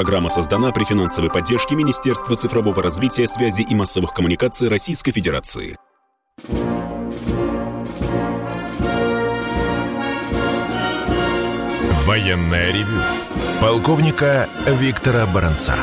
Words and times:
Программа 0.00 0.30
создана 0.30 0.72
при 0.72 0.84
финансовой 0.84 1.30
поддержке 1.30 1.74
Министерства 1.74 2.34
цифрового 2.34 2.82
развития, 2.82 3.26
связи 3.26 3.60
и 3.60 3.74
массовых 3.74 4.14
коммуникаций 4.14 4.68
Российской 4.68 5.12
Федерации. 5.12 5.76
Военная 12.06 12.72
ревю. 12.72 13.02
Полковника 13.60 14.48
Виктора 14.66 15.26
Баранца. 15.26 15.74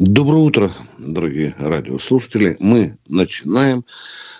Доброе 0.00 0.42
утро, 0.42 0.70
дорогие 1.00 1.52
радиослушатели. 1.58 2.56
Мы 2.60 2.96
начинаем. 3.08 3.82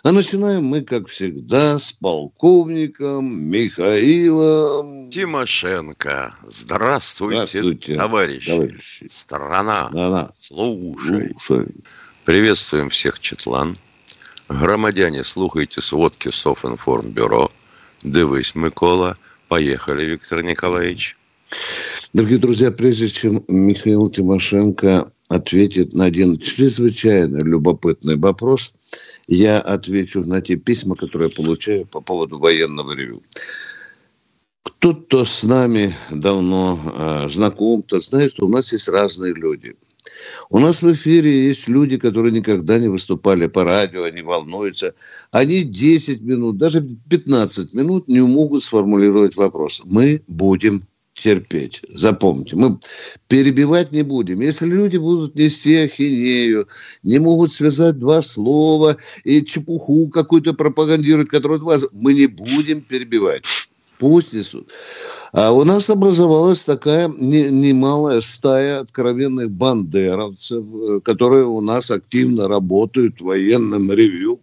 А 0.05 0.13
начинаем 0.13 0.63
мы, 0.67 0.83
как 0.83 1.09
всегда, 1.09 1.81
с 1.81 1.93
полковником 1.95 3.29
Михаилом 3.51 5.11
Тимошенко. 5.11 6.33
Здравствуйте, 6.47 7.61
Здравствуйте 7.61 7.97
товарищи. 7.97 8.51
товарищи. 8.53 9.11
Страна, 9.13 9.89
Страна. 9.89 10.31
Слушай. 10.33 11.35
слушай. 11.41 11.75
Приветствуем 12.25 12.89
всех, 12.89 13.19
Четлан. 13.19 13.77
Громадяне, 14.49 15.25
слухайте 15.25 15.83
сводки 15.83 16.31
Софинформбюро. 16.31 17.51
Дивись, 18.05 18.55
Микола. 18.55 19.17
Поехали, 19.49 20.05
Виктор 20.05 20.45
Николаевич. 20.45 21.18
Дорогие 22.15 22.39
друзья, 22.39 22.71
прежде 22.71 23.09
чем 23.09 23.45
Михаил 23.49 24.09
Тимошенко 24.09 25.13
ответит 25.29 25.93
на 25.93 26.07
один 26.07 26.37
чрезвычайно 26.37 27.39
любопытный 27.45 28.17
вопрос, 28.17 28.73
я 29.27 29.61
отвечу 29.61 30.25
на 30.25 30.41
те 30.41 30.57
письма, 30.57 30.97
которые 30.97 31.29
я 31.29 31.37
получаю 31.37 31.87
по 31.87 32.01
поводу 32.01 32.39
военного 32.39 32.93
ревю. 32.93 33.23
Кто-то 34.63 35.25
с 35.25 35.43
нами 35.43 35.93
давно 36.11 36.79
э, 36.79 37.29
знаком, 37.29 37.83
кто 37.83 38.01
знает, 38.01 38.33
что 38.33 38.47
у 38.47 38.49
нас 38.49 38.73
есть 38.73 38.89
разные 38.89 39.35
люди. 39.35 39.77
У 40.51 40.59
нас 40.59 40.81
в 40.81 40.91
эфире 40.93 41.49
есть 41.49 41.69
люди, 41.69 41.99
которые 41.99 42.33
никогда 42.33 42.79
не 42.79 42.89
выступали 42.89 43.49
по 43.49 43.65
радио, 43.65 44.05
они 44.05 44.23
волнуются. 44.23 44.95
Они 45.31 45.63
10 45.63 46.23
минут, 46.23 46.57
даже 46.57 46.83
15 47.11 47.75
минут 47.75 48.09
не 48.09 48.21
могут 48.21 48.63
сформулировать 48.63 49.37
вопрос. 49.37 49.83
Мы 49.85 50.23
будем 50.27 50.83
терпеть. 51.19 51.83
Запомните, 51.89 52.57
мы 52.57 52.79
перебивать 53.27 53.93
не 53.93 54.03
будем. 54.03 54.41
Если 54.41 54.67
люди 54.67 54.97
будут 54.97 55.35
нести 55.35 55.77
ахинею, 55.77 56.69
не 57.03 57.19
могут 57.19 57.53
связать 57.53 57.99
два 57.99 58.23
слова 58.23 58.97
и 59.25 59.45
чепуху 59.45 60.09
какую-то 60.09 60.55
пропагандировать, 60.55 61.29
которую 61.29 61.65
вас, 61.65 61.85
мы 61.93 62.15
не 62.15 62.27
будем 62.27 62.81
перебивать. 62.81 63.45
Пусть 63.99 64.33
несут. 64.33 64.71
А 65.33 65.51
у 65.51 65.65
нас 65.65 65.91
образовалась 65.91 66.63
такая 66.63 67.09
не, 67.09 67.51
немалая 67.51 68.21
стая 68.21 68.81
откровенных 68.81 69.51
бандеровцев, 69.51 70.65
э, 70.65 71.01
которые 71.01 71.47
у 71.47 71.61
нас 71.61 71.91
активно 71.91 72.47
работают 72.47 73.21
в 73.21 73.25
военном 73.25 73.91
ревью. 73.91 74.39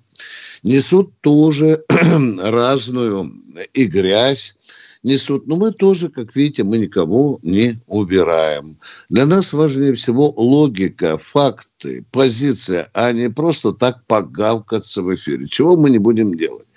Несут 0.61 1.13
тоже 1.21 1.85
разную 2.43 3.31
и 3.73 3.85
грязь, 3.85 4.57
несут. 5.05 5.47
Но 5.47 5.55
мы 5.55 5.71
тоже, 5.71 6.09
как 6.09 6.35
видите, 6.35 6.63
мы 6.63 6.77
никого 6.77 7.39
не 7.43 7.79
убираем. 7.87 8.77
Для 9.09 9.25
нас 9.25 9.53
важнее 9.53 9.93
всего 9.93 10.33
логика, 10.35 11.17
факты, 11.17 12.05
позиция, 12.11 12.89
а 12.93 13.13
не 13.13 13.29
просто 13.29 13.71
так 13.71 14.03
погавкаться 14.07 15.01
в 15.01 15.13
эфире. 15.13 15.47
Чего 15.47 15.77
мы 15.77 15.89
не 15.89 15.99
будем 15.99 16.33
делать. 16.35 16.67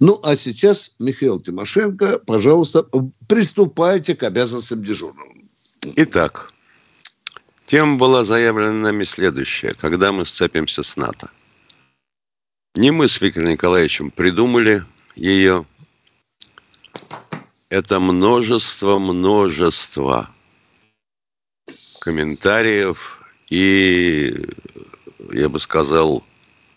Ну, 0.00 0.18
а 0.22 0.36
сейчас, 0.36 0.96
Михаил 0.98 1.40
Тимошенко, 1.40 2.18
пожалуйста, 2.26 2.84
приступайте 3.28 4.14
к 4.14 4.22
обязанностям 4.24 4.82
дежурного. 4.82 5.32
Итак, 5.96 6.52
тема 7.66 7.96
была 7.96 8.24
заявлена 8.24 8.72
нами 8.72 9.04
следующая. 9.04 9.72
Когда 9.80 10.12
мы 10.12 10.26
сцепимся 10.26 10.82
с 10.82 10.96
НАТО. 10.96 11.30
Не 12.74 12.90
мы 12.90 13.08
с 13.08 13.20
Виктором 13.22 13.48
Николаевичем 13.48 14.10
придумали 14.10 14.84
ее, 15.14 15.64
это 17.68 18.00
множество, 18.00 18.98
множество 18.98 20.30
комментариев 22.00 23.22
и, 23.50 24.46
я 25.32 25.48
бы 25.48 25.58
сказал, 25.58 26.24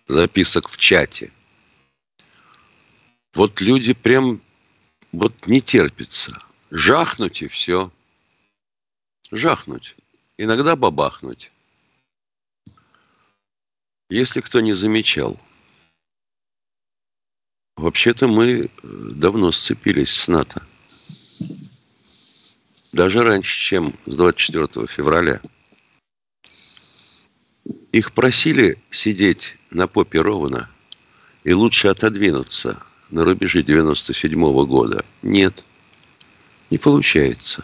записок 0.07 0.69
в 0.69 0.77
чате. 0.77 1.31
Вот 3.33 3.61
люди 3.61 3.93
прям 3.93 4.41
вот 5.11 5.47
не 5.47 5.61
терпится. 5.61 6.37
Жахнуть 6.71 7.41
и 7.41 7.47
все. 7.47 7.91
Жахнуть. 9.31 9.95
Иногда 10.37 10.75
бабахнуть. 10.75 11.51
Если 14.09 14.41
кто 14.41 14.59
не 14.59 14.73
замечал, 14.73 15.39
вообще-то 17.75 18.27
мы 18.27 18.71
давно 18.81 19.51
сцепились 19.51 20.11
с 20.11 20.27
НАТО. 20.27 20.63
Даже 22.93 23.23
раньше, 23.23 23.59
чем 23.59 23.93
с 24.05 24.15
24 24.15 24.87
февраля. 24.87 25.41
Их 27.91 28.11
просили 28.13 28.81
сидеть 28.91 29.57
на 29.71 29.87
попе 29.87 30.21
ровно 30.21 30.69
и 31.43 31.53
лучше 31.53 31.87
отодвинуться 31.87 32.81
на 33.09 33.23
рубеже 33.23 33.63
97 33.63 34.33
-го 34.33 34.65
года. 34.65 35.05
Нет, 35.21 35.65
не 36.69 36.77
получается. 36.77 37.63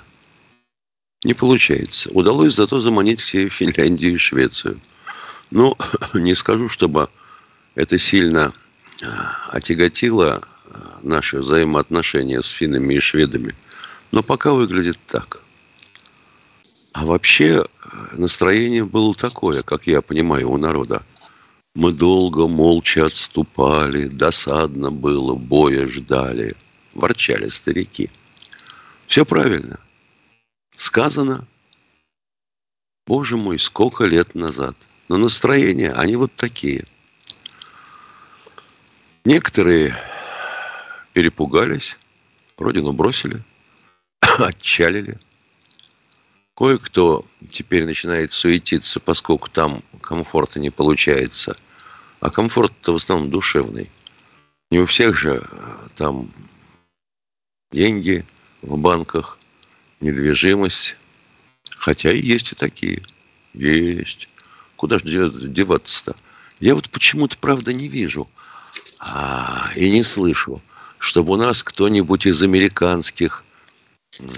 Не 1.23 1.33
получается. 1.33 2.11
Удалось 2.11 2.55
зато 2.55 2.79
заманить 2.79 3.19
все 3.19 3.49
Финляндию 3.49 4.15
и 4.15 4.17
Швецию. 4.17 4.79
Ну, 5.51 5.75
не 6.13 6.35
скажу, 6.35 6.69
чтобы 6.69 7.09
это 7.75 7.97
сильно 7.97 8.53
а, 9.03 9.49
отяготило 9.51 10.47
наши 11.03 11.39
взаимоотношения 11.39 12.41
с 12.41 12.49
финнами 12.49 12.95
и 12.95 12.99
шведами. 12.99 13.55
Но 14.11 14.23
пока 14.23 14.53
выглядит 14.53 14.99
так. 15.07 15.41
А 16.93 17.05
вообще 17.05 17.65
настроение 18.13 18.85
было 18.85 19.13
такое, 19.13 19.61
как 19.63 19.87
я 19.87 20.01
понимаю, 20.01 20.51
у 20.51 20.57
народа. 20.57 21.03
Мы 21.75 21.91
долго 21.91 22.47
молча 22.47 23.05
отступали, 23.07 24.07
досадно 24.07 24.91
было, 24.91 25.35
боя 25.35 25.87
ждали. 25.87 26.55
Ворчали 26.93 27.49
старики. 27.49 28.09
Все 29.07 29.25
правильно. 29.25 29.79
Сказано, 30.77 31.45
боже 33.05 33.35
мой, 33.35 33.59
сколько 33.59 34.05
лет 34.05 34.33
назад. 34.35 34.75
Но 35.09 35.17
настроения, 35.17 35.91
они 35.91 36.15
вот 36.15 36.31
такие. 36.35 36.85
Некоторые 39.25 39.97
перепугались, 41.15 41.97
родину 42.57 42.91
бросили, 42.91 43.41
отчалили. 44.19 45.17
Кое-кто 46.57 47.25
теперь 47.49 47.85
начинает 47.85 48.33
суетиться, 48.33 48.99
поскольку 48.99 49.49
там 49.49 49.81
комфорта 50.01 50.59
не 50.59 50.71
получается. 50.71 51.55
А 52.19 52.29
комфорт-то 52.29 52.91
в 52.91 52.95
основном 52.97 53.29
душевный. 53.29 53.89
Не 54.71 54.79
у 54.79 54.85
всех 54.85 55.15
же 55.15 55.47
э, 55.49 55.87
там 55.95 56.29
деньги 57.71 58.25
в 58.61 58.77
банках, 58.77 59.39
недвижимость. 60.01 60.97
Хотя 61.77 62.11
и 62.11 62.19
есть 62.19 62.51
и 62.51 62.55
такие. 62.55 63.05
Есть. 63.53 64.27
Куда 64.75 64.99
же 64.99 65.29
деваться-то? 65.29 66.13
Я 66.59 66.75
вот 66.75 66.89
почему-то, 66.89 67.37
правда, 67.37 67.71
не 67.73 67.87
вижу 67.87 68.29
а, 68.99 69.71
и 69.77 69.89
не 69.89 70.03
слышу 70.03 70.61
чтобы 71.05 71.33
у 71.33 71.35
нас 71.35 71.61
кто-нибудь 71.61 72.25
из 72.25 72.41
американских 72.41 73.43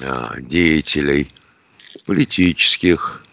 а, 0.04 0.36
деятелей, 0.42 1.30
политических, 2.06 3.24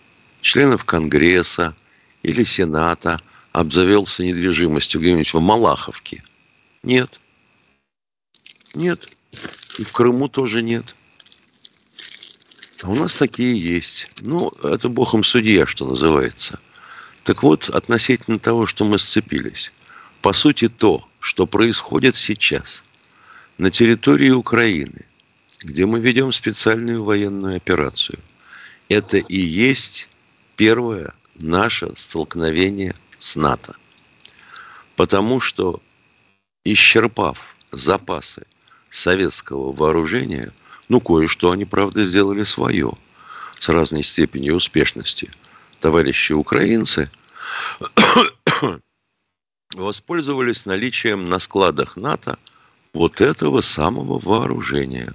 членов 0.41 0.85
Конгресса 0.85 1.75
или 2.23 2.45
Сената 2.45 3.21
обзавелся 3.51 4.23
недвижимостью 4.23 5.01
где-нибудь 5.01 5.35
в 5.35 5.41
Малаховке? 5.41 6.23
Нет. 6.85 7.21
Нет. 8.77 9.05
И 9.79 9.83
в 9.83 9.93
Крыму 9.93 10.29
тоже 10.29 10.63
нет. 10.63 10.95
А 12.85 12.89
у 12.89 12.95
нас 12.95 13.17
такие 13.17 13.59
есть. 13.59 14.09
Ну, 14.21 14.49
это 14.63 14.89
богом 14.89 15.25
судья, 15.25 15.67
что 15.67 15.87
называется. 15.87 16.61
Так 17.25 17.43
вот, 17.43 17.69
относительно 17.69 18.39
того, 18.39 18.67
что 18.67 18.85
мы 18.85 19.01
сцепились. 19.01 19.73
По 20.23 20.33
сути, 20.33 20.69
то, 20.69 21.05
что 21.19 21.47
происходит 21.49 22.15
сейчас– 22.15 22.85
на 23.59 23.71
территории 23.71 24.31
Украины, 24.31 25.07
где 25.61 25.87
мы 25.87 26.01
ведем 26.01 26.33
специальную 26.33 27.05
военную 27.05 27.57
операцию, 27.57 28.19
это 28.89 29.19
и 29.19 29.39
есть 29.39 30.09
первое 30.57 31.15
наше 31.35 31.95
столкновение 31.97 32.95
с 33.19 33.37
НАТО. 33.37 33.77
Потому 34.97 35.41
что, 35.41 35.81
исчерпав 36.65 37.57
запасы 37.73 38.47
советского 38.91 39.73
вооружения, 39.73 40.53
ну, 40.89 41.01
кое-что 41.01 41.51
они, 41.51 41.65
правда, 41.65 42.05
сделали 42.05 42.45
свое. 42.45 42.93
с 43.59 43.69
разной 43.69 44.03
степенью 44.03 44.57
успешности 44.57 45.31
товарищи 45.81 46.33
украинцы 46.33 47.11
воспользовались 49.75 50.67
наличием 50.67 51.29
на 51.29 51.39
складах 51.39 51.97
НАТО 51.97 52.39
вот 52.95 53.21
этого 53.21 53.61
самого 53.61 54.19
вооружения. 54.19 55.13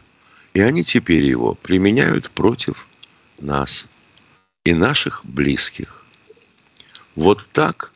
И 0.54 0.60
они 0.60 0.84
теперь 0.84 1.24
его 1.24 1.56
применяют 1.56 2.30
против 2.30 2.88
нас 3.40 3.88
и 4.66 4.74
наших 4.74 5.26
близких. 5.26 6.06
Вот 7.16 7.48
так, 7.54 7.94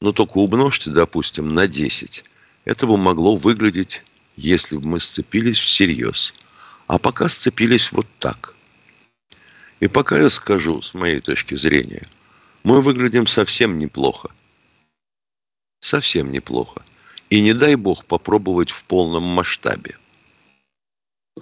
ну 0.00 0.12
только 0.12 0.38
умножьте, 0.38 0.90
допустим, 0.90 1.52
на 1.52 1.66
10. 1.66 2.24
Это 2.64 2.86
бы 2.86 2.96
могло 2.96 3.34
выглядеть, 3.34 4.02
если 4.36 4.76
бы 4.76 4.88
мы 4.88 5.00
сцепились 5.00 5.58
всерьез. 5.58 6.32
А 6.86 6.98
пока 6.98 7.28
сцепились 7.28 7.92
вот 7.92 8.06
так. 8.20 8.54
И 9.80 9.88
пока 9.88 10.18
я 10.18 10.30
скажу, 10.30 10.80
с 10.80 10.94
моей 10.94 11.20
точки 11.20 11.54
зрения, 11.54 12.08
мы 12.62 12.80
выглядим 12.80 13.26
совсем 13.26 13.78
неплохо. 13.78 14.30
Совсем 15.80 16.30
неплохо. 16.30 16.82
И 17.34 17.40
не 17.40 17.52
дай 17.52 17.74
бог 17.74 18.04
попробовать 18.04 18.70
в 18.70 18.84
полном 18.84 19.24
масштабе. 19.24 19.96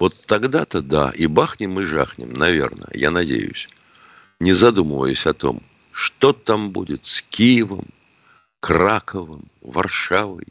Вот 0.00 0.15
тогда-то 0.27 0.81
да, 0.81 1.11
и 1.15 1.27
бахнем, 1.27 1.79
и 1.81 1.85
жахнем, 1.85 2.33
наверное, 2.33 2.89
я 2.94 3.11
надеюсь. 3.11 3.69
Не 4.41 4.55
задумываясь 4.55 5.27
о 5.27 5.35
том, 5.35 5.62
что 5.91 6.33
там 6.33 6.71
будет 6.71 7.05
с 7.05 7.21
Киевом, 7.21 7.85
Краковом, 8.61 9.50
Варшавой, 9.61 10.47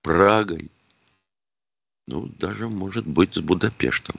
Прагой, 0.00 0.70
ну, 2.06 2.30
даже, 2.38 2.70
может 2.70 3.06
быть, 3.06 3.34
с 3.34 3.40
Будапештом. 3.40 4.16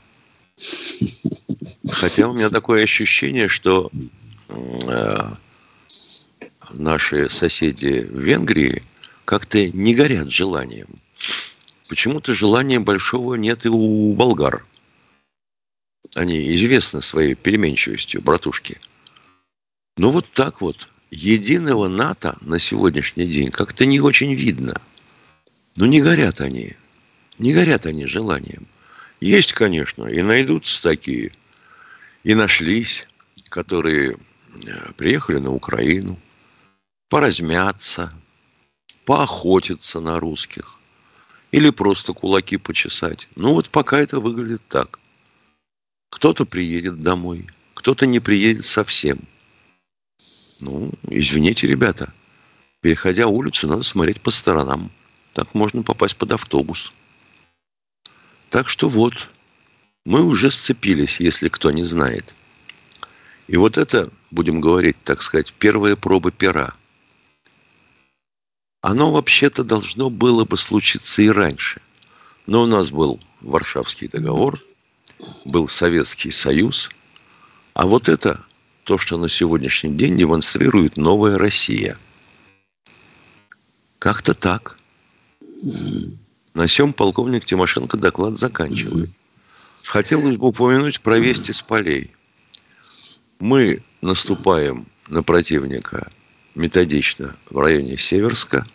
Хотя 1.92 2.28
у 2.28 2.34
меня 2.34 2.52
такое 2.52 2.84
ощущение, 2.84 3.48
что 3.48 3.90
э, 4.50 5.32
наши 6.70 7.32
соседи 7.32 8.02
в 8.02 8.20
Венгрии 8.20 8.84
как-то 9.32 9.66
не 9.66 9.96
горят 9.96 10.30
желанием. 10.30 10.90
Почему-то 11.88 12.34
желания 12.34 12.82
большого 12.82 13.36
нет 13.36 13.66
и 13.66 13.70
у 13.70 14.14
болгар. 14.14 14.66
Они 16.16 16.54
известны 16.54 17.02
своей 17.02 17.36
переменчивостью, 17.36 18.22
братушки. 18.22 18.82
Ну 19.96 20.10
вот 20.10 20.30
так 20.34 20.60
вот. 20.60 20.90
Единого 21.12 21.88
НАТО 21.88 22.38
на 22.42 22.60
сегодняшний 22.60 23.26
день 23.26 23.52
как-то 23.52 23.86
не 23.86 24.02
очень 24.02 24.34
видно. 24.34 24.82
Ну 25.78 25.86
не 25.86 26.02
горят 26.02 26.42
они. 26.42 26.76
Не 27.38 27.54
горят 27.54 27.86
они 27.86 28.08
желанием. 28.08 28.68
Есть, 29.22 29.54
конечно, 29.54 30.08
и 30.08 30.22
найдутся 30.22 30.84
такие, 30.84 31.32
и 32.26 32.36
нашлись, 32.36 33.08
которые 33.50 34.18
э, 34.66 34.92
приехали 34.98 35.38
на 35.38 35.54
Украину, 35.54 36.20
поразмяться, 37.08 38.14
поохотиться 39.06 40.00
на 40.00 40.20
русских 40.20 40.78
или 41.52 41.70
просто 41.70 42.14
кулаки 42.14 42.58
почесать. 42.58 43.28
Ну 43.36 43.54
вот 43.54 43.70
пока 43.70 44.00
это 44.00 44.20
выглядит 44.20 44.62
так. 44.68 45.00
Кто-то 46.10 46.46
приедет 46.46 47.02
домой, 47.02 47.48
кто-то 47.74 48.06
не 48.06 48.20
приедет 48.20 48.66
совсем. 48.66 49.20
Ну, 50.62 50.92
извините, 51.10 51.68
ребята, 51.68 52.14
переходя 52.82 53.28
улицу, 53.28 53.68
надо 53.68 53.84
смотреть 53.84 54.22
по 54.22 54.32
сторонам. 54.32 54.92
Так 55.34 55.54
можно 55.56 55.82
попасть 55.84 56.16
под 56.18 56.34
автобус. 56.34 56.94
Так 58.50 58.68
что 58.68 58.90
вот, 58.90 59.30
мы 60.06 60.24
уже 60.24 60.52
сцепились, 60.52 61.20
если 61.20 61.48
кто 61.48 61.72
не 61.72 61.84
знает. 61.84 62.36
И 63.48 63.58
вот 63.58 63.78
это, 63.78 64.12
будем 64.30 64.62
говорить, 64.62 64.98
так 65.04 65.22
сказать, 65.22 65.54
первая 65.54 65.96
проба 65.96 66.32
пера. 66.32 66.74
Оно 68.82 69.12
вообще-то 69.12 69.64
должно 69.64 70.10
было 70.10 70.44
бы 70.44 70.58
случиться 70.58 71.22
и 71.22 71.30
раньше. 71.30 71.82
Но 72.48 72.64
у 72.64 72.66
нас 72.66 72.90
был 72.90 73.20
Варшавский 73.42 74.08
договор, 74.08 74.58
был 75.46 75.68
Советский 75.68 76.32
Союз, 76.32 76.90
а 77.74 77.86
вот 77.86 78.10
это 78.10 78.44
то, 78.84 78.98
что 78.98 79.18
на 79.18 79.30
сегодняшний 79.30 79.94
день 79.94 80.18
демонстрирует 80.18 80.98
новая 80.98 81.38
Россия. 81.38 81.98
Как-то 84.00 84.34
так. 84.34 84.78
На 86.56 86.66
всем 86.66 86.92
полковник 86.92 87.46
Тимошенко 87.46 87.98
доклад 87.98 88.38
заканчивает. 88.38 89.10
Хотелось 89.86 90.38
бы 90.38 90.48
упомянуть 90.48 91.02
про 91.02 91.20
вести 91.20 91.54
с 91.54 91.62
полей. 91.62 92.12
Мы 93.40 93.84
наступаем 94.02 94.88
на 95.08 95.22
противника 95.22 96.10
методично 96.56 97.36
в 97.50 97.58
районе 97.60 97.98
Северска, 97.98 98.66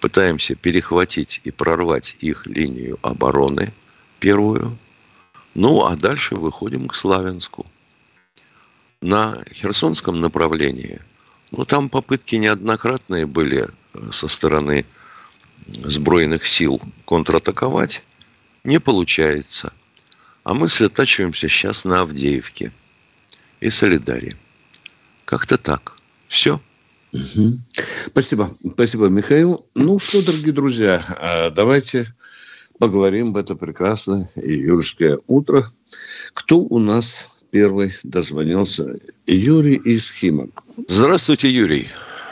пытаемся 0.00 0.54
перехватить 0.54 1.40
и 1.44 1.50
прорвать 1.50 2.16
их 2.20 2.46
линию 2.46 2.98
обороны 3.02 3.72
первую, 4.18 4.76
ну 5.54 5.84
а 5.84 5.96
дальше 5.96 6.34
выходим 6.34 6.88
к 6.88 6.94
Славянску. 6.94 7.66
На 9.00 9.44
Херсонском 9.52 10.20
направлении, 10.20 11.00
ну 11.50 11.64
там 11.64 11.88
попытки 11.88 12.36
неоднократные 12.36 13.26
были 13.26 13.68
со 14.10 14.28
стороны 14.28 14.86
сбройных 15.66 16.46
сил 16.46 16.80
контратаковать 17.04 18.02
не 18.64 18.78
получается. 18.78 19.72
А 20.44 20.54
мы 20.54 20.68
сосредотачиваемся 20.68 21.48
сейчас 21.48 21.84
на 21.84 22.00
Авдеевке 22.00 22.72
и 23.60 23.70
Солидаре. 23.70 24.36
Как-то 25.24 25.56
так. 25.56 25.96
Все. 26.28 26.60
Угу. 27.12 27.48
Спасибо. 28.06 28.48
Спасибо, 28.72 29.08
Михаил. 29.08 29.60
Ну 29.74 29.98
что, 29.98 30.24
дорогие 30.24 30.52
друзья, 30.52 31.02
а, 31.20 31.50
давайте 31.50 32.06
поговорим 32.78 33.32
в 33.32 33.36
это 33.36 33.54
прекрасное 33.54 34.30
июльское 34.34 35.18
утро. 35.26 35.62
Кто 36.32 36.58
у 36.58 36.78
нас 36.78 37.46
первый 37.52 37.90
дозвонился? 38.02 38.96
Юрий 39.26 39.76
из 39.76 40.10
Химок. 40.10 40.50
Здравствуйте, 40.88 41.48
Юрий. 41.48 41.88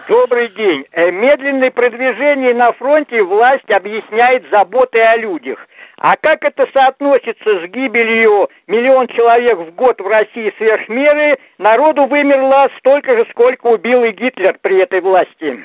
Добрый 0.09 0.49
день. 0.57 0.85
Э, 0.91 1.11
медленное 1.13 1.71
продвижение 1.71 2.55
на 2.55 2.73
фронте 2.73 3.23
власть 3.23 3.71
объясняет 3.71 4.43
заботой 4.51 5.03
о 5.03 5.17
людях. 5.17 5.59
А 6.01 6.17
как 6.17 6.43
это 6.43 6.63
соотносится 6.75 7.45
с 7.45 7.71
гибелью 7.71 8.49
миллион 8.67 9.07
человек 9.09 9.59
в 9.59 9.75
год 9.75 10.01
в 10.01 10.07
России 10.07 10.51
сверх 10.57 10.89
меры? 10.89 11.35
Народу 11.59 12.07
вымерло 12.07 12.71
столько 12.79 13.19
же, 13.19 13.27
сколько 13.33 13.67
убил 13.67 14.03
и 14.05 14.13
Гитлер 14.13 14.59
при 14.63 14.83
этой 14.83 15.03
власти. 15.03 15.61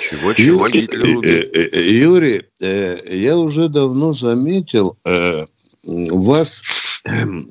Чего, 0.00 0.32
чего 0.34 0.68
Гитлер 0.68 1.18
убил? 1.18 1.22
Э, 1.24 1.70
э, 1.72 1.80
Юрий, 1.80 2.42
я 2.60 3.36
уже 3.36 3.68
давно 3.68 4.12
заметил, 4.12 4.96
у 5.84 6.20
вас 6.20 7.02
эм, 7.04 7.48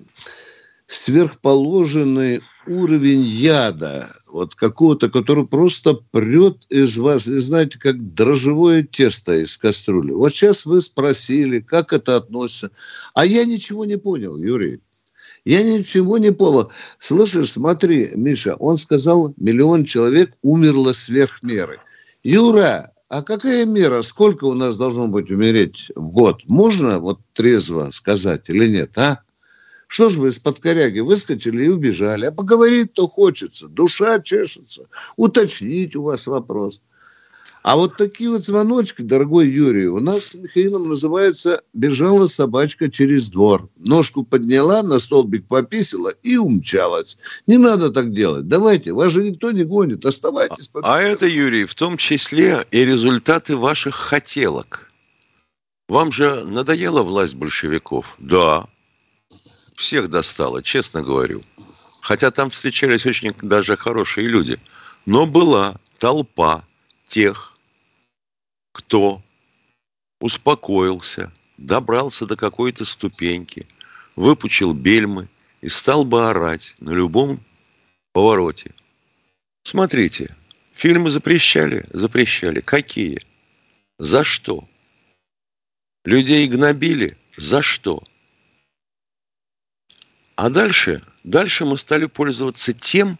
сверхположенный 0.88 2.40
уровень 2.68 3.22
яда, 3.22 4.08
вот 4.32 4.56
какого-то, 4.56 5.10
который 5.10 5.46
просто 5.46 5.94
прет 6.12 6.66
из 6.70 6.98
вас, 6.98 7.28
и 7.28 7.38
знаете, 7.38 7.80
как 7.80 8.14
дрожжевое 8.14 8.84
тесто 8.84 9.36
из 9.36 9.58
кастрюли. 9.58 10.12
Вот 10.12 10.32
сейчас 10.32 10.66
вы 10.66 10.82
спросили, 10.82 11.60
как 11.60 11.94
это 11.94 12.18
относится. 12.18 12.72
А 13.14 13.26
я 13.26 13.46
ничего 13.46 13.86
не 13.86 13.98
понял, 13.98 14.38
Юрий. 14.38 14.82
Я 15.46 15.62
ничего 15.62 16.18
не 16.18 16.32
понял. 16.32 16.72
Слышишь, 16.98 17.52
смотри, 17.52 18.12
Миша, 18.16 18.56
он 18.56 18.78
сказал, 18.78 19.34
миллион 19.38 19.86
человек 19.86 20.34
умерло 20.42 20.92
сверх 20.92 21.44
меры. 21.44 21.80
Юра, 22.24 22.92
а 23.10 23.22
какая 23.22 23.66
мера? 23.66 24.02
Сколько 24.02 24.46
у 24.46 24.56
нас 24.56 24.78
должно 24.78 25.08
быть 25.08 25.30
умереть 25.30 25.92
в 25.96 26.10
год? 26.10 26.42
Можно 26.50 27.00
вот 27.00 27.20
трезво 27.34 27.90
сказать 27.92 28.50
или 28.50 28.68
нет, 28.68 28.98
а? 28.98 29.22
Что 29.88 30.10
ж 30.10 30.18
вы 30.18 30.30
из-под 30.30 30.60
коряги 30.60 31.00
выскочили 31.00 31.66
и 31.66 31.70
убежали? 31.70 32.26
А 32.26 32.32
поговорить-то 32.32 33.08
хочется, 33.08 33.68
душа 33.68 34.20
чешется, 34.20 34.88
уточнить 35.16 35.96
у 35.96 36.04
вас 36.04 36.28
вопрос. 36.28 36.82
А 37.66 37.78
вот 37.78 37.98
такие 37.98 38.30
вот 38.30 38.46
звоночки, 38.46 39.02
дорогой 39.02 39.48
Юрий, 39.48 39.88
у 39.88 40.00
нас 40.00 40.26
с 40.26 40.36
Михаилом 40.36 40.88
называется 40.88 41.64
«бежала 41.74 42.28
собачка 42.28 42.92
через 42.92 43.32
двор». 43.32 43.70
Ножку 43.76 44.24
подняла, 44.24 44.84
на 44.84 45.00
столбик 45.00 45.48
пописала 45.48 46.10
и 46.22 46.38
умчалась. 46.38 47.18
Не 47.48 47.58
надо 47.58 47.90
так 47.90 48.14
делать. 48.14 48.48
Давайте, 48.48 48.94
вас 48.94 49.12
же 49.12 49.24
никто 49.24 49.50
не 49.50 49.64
гонит, 49.64 50.06
оставайтесь. 50.06 50.70
А, 50.76 50.98
а 50.98 51.02
это, 51.02 51.26
Юрий, 51.26 51.66
в 51.66 51.74
том 51.74 51.98
числе 51.98 52.68
и 52.70 52.86
результаты 52.86 53.58
ваших 53.58 53.96
хотелок. 53.96 54.92
Вам 55.90 56.12
же 56.12 56.44
надоела 56.46 57.02
власть 57.02 57.34
большевиков? 57.34 58.16
Да 58.20 58.68
всех 59.76 60.10
достало, 60.10 60.64
честно 60.64 61.02
говорю. 61.02 61.44
Хотя 62.02 62.32
там 62.32 62.50
встречались 62.50 63.06
очень 63.06 63.34
даже 63.42 63.78
хорошие 63.78 64.28
люди. 64.28 64.60
Но 65.06 65.26
была 65.26 65.80
толпа 65.98 66.66
тех, 67.08 67.58
кто 68.72 69.22
успокоился, 70.20 71.32
добрался 71.58 72.26
до 72.26 72.36
какой-то 72.36 72.86
ступеньки, 72.86 73.68
выпучил 74.16 74.74
бельмы 74.74 75.30
и 75.62 75.68
стал 75.68 76.06
бы 76.06 76.30
орать 76.30 76.76
на 76.80 76.92
любом 76.92 77.40
повороте. 78.12 78.74
Смотрите, 79.64 80.36
фильмы 80.74 81.10
запрещали, 81.10 81.86
запрещали. 81.92 82.62
Какие? 82.62 83.20
За 83.98 84.24
что? 84.24 84.68
Людей 86.04 86.48
гнобили? 86.48 87.18
За 87.38 87.62
что? 87.62 88.04
А 90.36 90.50
дальше, 90.50 91.02
дальше 91.24 91.66
мы 91.66 91.78
стали 91.78 92.08
пользоваться 92.08 92.74
тем, 92.74 93.18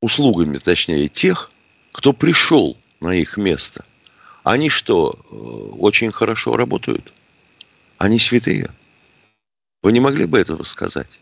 услугами, 0.00 0.58
точнее, 0.58 1.08
тех, 1.08 1.50
кто 1.92 2.12
пришел 2.12 2.76
на 3.00 3.14
их 3.14 3.36
место. 3.36 3.84
Они 4.42 4.68
что, 4.68 5.12
э, 5.12 5.34
очень 5.34 6.10
хорошо 6.10 6.56
работают? 6.56 7.12
Они 7.98 8.18
святые? 8.18 8.70
Вы 9.82 9.92
не 9.92 10.00
могли 10.00 10.26
бы 10.26 10.38
этого 10.38 10.62
сказать? 10.64 11.20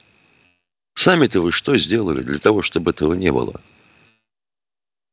Сами-то 0.94 1.42
вы 1.42 1.52
что 1.52 1.76
сделали 1.76 2.22
для 2.22 2.38
того, 2.38 2.62
чтобы 2.62 2.92
этого 2.92 3.14
не 3.14 3.30
было? 3.30 3.60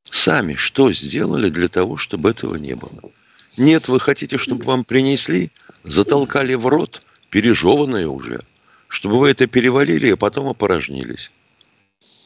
Сами 0.10 0.55
что 0.55 0.93
сделали 0.93 1.50
для 1.50 1.67
того, 1.67 1.98
чтобы 1.98 2.29
этого 2.29 2.55
не 2.55 2.75
было? 2.75 3.12
Нет, 3.57 3.88
вы 3.89 4.00
хотите, 4.00 4.38
чтобы 4.38 4.63
вам 4.63 4.86
принесли, 4.86 5.51
затолкали 5.83 6.53
в 6.53 6.67
рот, 6.67 7.01
пережеванное 7.29 8.07
уже, 8.07 8.45
чтобы 8.94 9.20
вы 9.20 9.32
это 9.32 9.48
перевалили, 9.48 10.12
а 10.12 10.18
потом 10.18 10.48
опорожнились. 10.48 11.32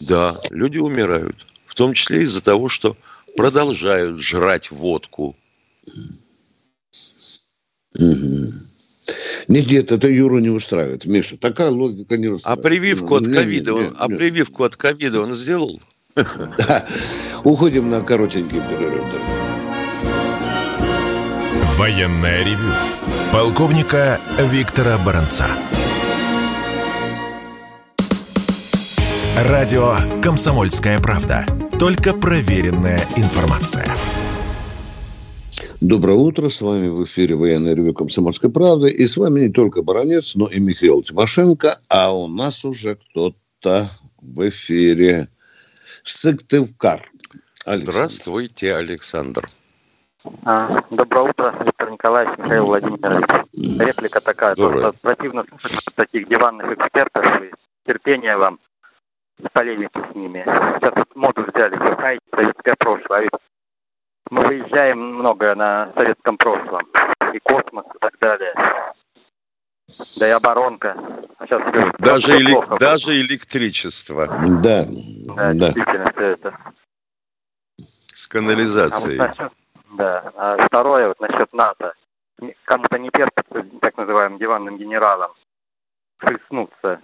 Да, 0.01 0.35
люди 0.49 0.77
умирают, 0.77 1.47
в 1.65 1.75
том 1.75 1.93
числе 1.93 2.23
из-за 2.23 2.41
того, 2.41 2.67
что 2.67 2.97
продолжают 3.37 4.19
жрать 4.19 4.69
водку. 4.69 5.37
Нет, 9.47 9.71
нет, 9.71 9.91
это 9.93 10.09
Юру 10.09 10.39
не 10.39 10.49
устраивает. 10.49 11.05
Миша, 11.05 11.37
такая 11.37 11.71
логика 11.71 12.17
не 12.17 12.27
устраивает. 12.27 12.65
А 12.65 12.69
прививку 12.69 13.15
от 13.15 13.23
ковида, 13.23 13.73
он, 13.73 13.95
а 13.97 14.09
прививку 14.09 14.65
от 14.65 14.75
ковида 14.75 15.21
он 15.21 15.33
сделал? 15.35 15.79
Уходим 17.45 17.89
на 17.89 18.01
коротенький 18.01 18.59
перерыв. 18.59 19.05
Военная 21.77 22.43
ревю. 22.43 22.73
Полковника 23.31 24.19
Виктора 24.37 24.97
Баранца. 24.97 25.47
Радио 29.45 29.93
«Комсомольская 30.23 30.97
правда». 30.97 31.45
Только 31.77 32.15
проверенная 32.15 32.99
информация. 33.17 33.85
Доброе 35.79 36.17
утро, 36.17 36.49
с 36.49 36.59
вами 36.59 36.87
в 36.87 37.03
эфире 37.03 37.35
военное 37.35 37.75
ревю 37.75 37.93
«Комсомольской 37.93 38.49
правды». 38.49 38.89
И 38.89 39.05
с 39.05 39.15
вами 39.15 39.41
не 39.41 39.49
только 39.49 39.83
Баранец, 39.83 40.33
но 40.33 40.47
и 40.47 40.59
Михаил 40.59 41.03
Тимошенко. 41.03 41.77
А 41.87 42.11
у 42.11 42.27
нас 42.27 42.65
уже 42.65 42.95
кто-то 42.95 43.85
в 44.23 44.49
эфире. 44.49 45.27
Сыктывкар. 46.01 47.07
Александр. 47.67 47.91
Здравствуйте, 47.91 48.73
Александр. 48.73 49.47
А, 50.45 50.79
доброе 50.89 51.29
утро, 51.29 51.53
Виктор 51.63 51.91
Николаевич, 51.91 52.39
Михаил 52.39 52.65
Владимирович. 52.65 53.79
Реплика 53.79 54.19
такая. 54.19 54.55
Доброе. 54.55 54.81
Просто 54.81 54.99
противно 55.01 55.45
слушать 55.47 55.85
таких 55.93 56.27
диванных 56.27 56.71
экспертов. 56.71 57.23
И 57.43 57.51
терпение 57.85 58.35
вам 58.35 58.57
в 59.39 59.51
полемике 59.51 59.99
с 60.11 60.15
ними. 60.15 60.43
Сейчас 60.45 60.93
вот 60.95 61.15
моду 61.15 61.43
взяли, 61.43 61.75
все 61.75 62.19
советское 62.31 62.75
прошлое. 62.77 63.19
А 63.19 63.21
ведь 63.21 63.31
мы 64.29 64.41
выезжаем 64.45 64.99
много 64.99 65.55
на 65.55 65.91
советском 65.93 66.37
прошлом. 66.37 66.87
И 67.33 67.39
космос, 67.39 67.85
и 67.93 67.99
так 67.99 68.17
далее. 68.19 68.53
Да 70.19 70.27
и 70.27 70.31
оборонка. 70.31 70.97
А 71.37 71.45
сейчас 71.45 71.61
говорю, 71.61 71.93
даже, 71.99 72.31
элек... 72.37 72.79
даже 72.79 73.21
электричество. 73.21 74.27
Да. 74.61 74.83
Да, 75.35 75.35
да. 75.35 75.53
действительно, 75.53 76.11
все 76.11 76.25
это. 76.25 76.57
С 77.77 78.27
канализацией. 78.27 79.19
А 79.19 79.27
вот 79.27 79.37
насчет, 79.37 79.53
да. 79.97 80.31
А 80.35 80.57
второе, 80.57 81.07
вот 81.07 81.19
насчет 81.21 81.53
НАТО. 81.53 81.93
Кому-то 82.65 82.99
не 82.99 83.09
терпится, 83.09 83.65
так 83.81 83.97
называемым 83.97 84.39
диванным 84.39 84.77
генералам, 84.77 85.31
хлестнуться. 86.17 87.01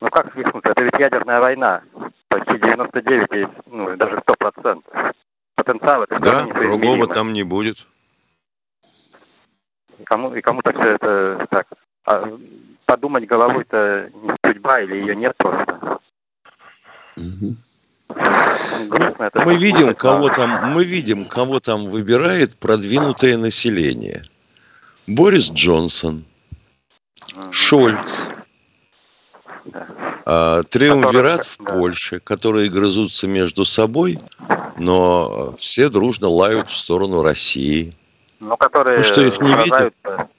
Ну 0.00 0.08
как 0.10 0.32
свихнуться? 0.32 0.70
Это 0.70 0.84
ведь 0.84 0.98
ядерная 0.98 1.40
война. 1.40 1.82
Почти 2.28 2.58
99, 2.58 3.48
ну 3.66 3.96
даже 3.96 4.20
100 4.20 4.34
процентов. 4.38 4.94
Потенциал 5.54 6.02
это 6.02 6.18
Да, 6.18 6.44
другого 6.46 7.06
там 7.06 7.32
не 7.32 7.42
будет. 7.42 7.86
И 9.98 10.04
кому, 10.04 10.34
и 10.34 10.40
кому-то 10.40 10.72
все 10.72 10.94
это 10.94 11.46
так. 11.50 11.66
А 12.04 12.38
подумать 12.84 13.26
головой-то 13.26 14.10
не 14.14 14.30
судьба 14.44 14.80
или 14.80 14.96
ее 14.96 15.16
нет 15.16 15.34
просто. 15.36 16.00
Грустно, 18.88 19.24
это 19.24 19.44
мы 19.44 19.56
видим, 19.56 19.94
кого 19.94 20.28
там, 20.28 20.72
мы 20.72 20.84
видим, 20.84 21.24
кого 21.24 21.60
там 21.60 21.88
выбирает 21.88 22.56
продвинутое 22.56 23.36
население. 23.36 24.22
Борис 25.06 25.50
Джонсон, 25.50 26.24
Шольц, 27.50 28.28
а, 30.24 30.62
триумвират 30.64 31.44
в 31.44 31.58
Польше, 31.58 32.20
которые 32.20 32.68
грызутся 32.68 33.26
между 33.26 33.64
собой, 33.64 34.18
но 34.76 35.54
все 35.56 35.88
дружно 35.88 36.28
лают 36.28 36.68
в 36.68 36.76
сторону 36.76 37.22
России. 37.22 37.92
Ну, 38.40 38.56
которые 38.56 38.98
ну 38.98 39.04
что 39.04 39.22
их 39.22 39.40
не 39.40 39.54
видим? 39.54 39.92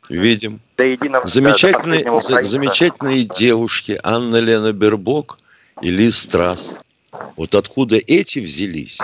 Видим. 0.09 0.59
До 0.77 0.85
единого, 0.85 1.25
замечательные, 1.25 2.03
до 2.03 2.19
замечательные 2.19 3.23
девушки 3.23 3.99
Анна 4.03 4.37
Лена 4.37 4.71
Бербок 4.71 5.37
и 5.81 5.89
Лиз 5.89 6.19
Страс. 6.19 6.79
Вот 7.35 7.55
откуда 7.55 7.95
эти 7.95 8.39
взялись? 8.39 8.99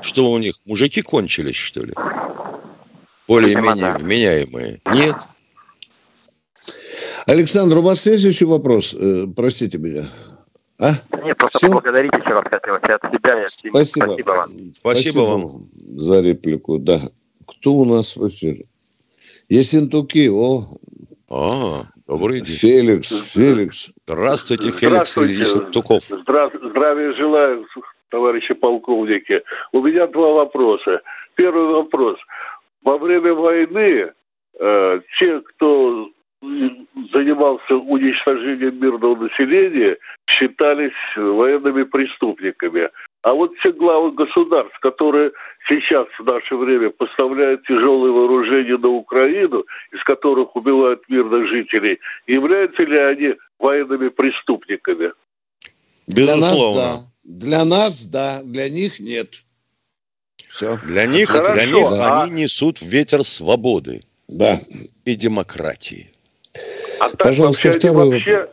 Что 0.00 0.30
у 0.30 0.38
них, 0.38 0.56
мужики 0.66 1.02
кончились, 1.02 1.56
что 1.56 1.84
ли? 1.84 1.94
Более-менее 3.28 3.92
вменяемые. 3.92 4.80
Нет. 4.86 5.16
Александр, 7.26 7.78
у 7.78 7.82
вас 7.82 8.06
есть 8.06 8.24
еще 8.24 8.46
вопрос? 8.46 8.94
Э, 8.94 9.26
простите 9.36 9.78
меня. 9.78 10.02
А? 10.78 10.90
Нет, 11.24 11.36
просто 11.36 11.58
Все? 11.58 11.66
поблагодарить 11.66 12.12
еще 12.14 12.30
раз 12.30 12.44
хотелось 12.48 12.82
от 12.82 13.12
себя 13.12 13.40
и 13.40 13.42
от. 13.42 13.50
Спасибо. 13.50 14.04
Спасибо 14.04 14.30
вам. 14.30 14.48
Спасибо 14.76 15.20
вам 15.20 15.46
за 15.72 16.20
реплику. 16.20 16.78
Да. 16.78 16.98
Кто 17.46 17.72
у 17.72 17.84
нас 17.84 18.16
в 18.16 18.28
эфире? 18.28 18.62
Ессентуки, 19.48 20.28
о. 20.28 20.62
А, 21.28 21.82
добрый 22.06 22.42
день. 22.42 22.56
Феликс, 22.56 23.32
Феликс. 23.32 23.90
Здравствуйте, 24.06 24.70
Феликс 24.70 24.78
Здравствуйте. 24.78 25.34
Ессентуков. 25.34 26.04
Здрав... 26.04 26.52
Здравия 26.70 27.12
желаю, 27.14 27.66
товарищи 28.10 28.54
полковники. 28.54 29.42
У 29.72 29.82
меня 29.82 30.06
два 30.06 30.32
вопроса. 30.32 31.00
Первый 31.34 31.66
вопрос. 31.74 32.18
Во 32.84 32.98
время 32.98 33.34
войны 33.34 34.12
э, 34.60 35.00
те, 35.18 35.40
кто 35.40 36.08
занимался 37.12 37.74
уничтожением 37.74 38.80
мирного 38.80 39.16
населения, 39.16 39.96
считались 40.28 40.92
военными 41.16 41.84
преступниками. 41.84 42.88
А 43.22 43.32
вот 43.32 43.52
все 43.58 43.72
главы 43.72 44.12
государств, 44.12 44.78
которые 44.80 45.32
сейчас 45.68 46.06
в 46.18 46.24
наше 46.24 46.54
время 46.54 46.90
поставляют 46.90 47.66
тяжелые 47.66 48.12
вооружения 48.12 48.76
на 48.76 48.88
Украину, 48.88 49.64
из 49.92 50.02
которых 50.04 50.54
убивают 50.54 51.02
мирных 51.08 51.48
жителей, 51.48 51.98
являются 52.26 52.82
ли 52.82 52.98
они 52.98 53.34
военными 53.58 54.08
преступниками? 54.08 55.12
Для 56.06 56.36
нас 56.36 56.56
да. 56.74 56.96
Для 57.24 57.64
нас 57.64 58.06
да, 58.06 58.42
для 58.44 58.68
них 58.68 59.00
нет. 59.00 59.42
Все. 60.48 60.78
Для 60.84 61.06
них, 61.06 61.28
Хорошо, 61.28 61.54
для 61.54 61.66
них 61.66 61.86
а... 61.90 62.22
они 62.22 62.42
несут 62.42 62.80
ветер 62.80 63.24
свободы 63.24 64.00
да. 64.28 64.54
и 65.04 65.16
демократии. 65.16 66.08
А 67.00 67.10
так 67.10 67.18
Пожалуйста, 67.18 67.68
вообще, 67.68 67.78
второй... 67.78 68.10
вообще 68.10 68.48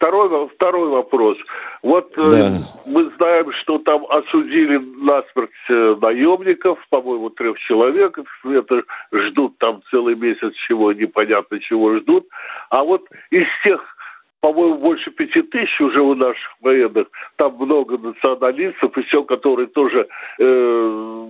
Второй, 0.00 0.48
второй 0.48 0.88
вопрос. 0.88 1.36
Вот 1.82 2.16
э, 2.16 2.30
да. 2.30 2.46
э, 2.46 2.50
мы 2.86 3.04
знаем, 3.04 3.52
что 3.52 3.76
там 3.80 4.06
осудили 4.08 4.78
насмерть 4.78 5.50
э, 5.68 5.94
наемников, 6.00 6.78
по-моему, 6.88 7.28
трех 7.28 7.58
человек. 7.58 8.18
Это 8.42 8.82
ждут 9.12 9.58
там 9.58 9.82
целый 9.90 10.14
месяц 10.14 10.54
чего, 10.66 10.94
непонятно 10.94 11.60
чего 11.60 11.98
ждут. 11.98 12.26
А 12.70 12.82
вот 12.82 13.06
из 13.30 13.46
тех, 13.62 13.82
по-моему, 14.40 14.78
больше 14.78 15.10
пяти 15.10 15.42
тысяч 15.42 15.78
уже 15.82 16.00
у 16.00 16.14
наших 16.14 16.50
военных, 16.62 17.08
там 17.36 17.56
много 17.56 17.98
националистов 17.98 18.96
и 18.96 19.02
все, 19.02 19.22
которые 19.22 19.66
тоже 19.66 20.08
э, 20.38 21.28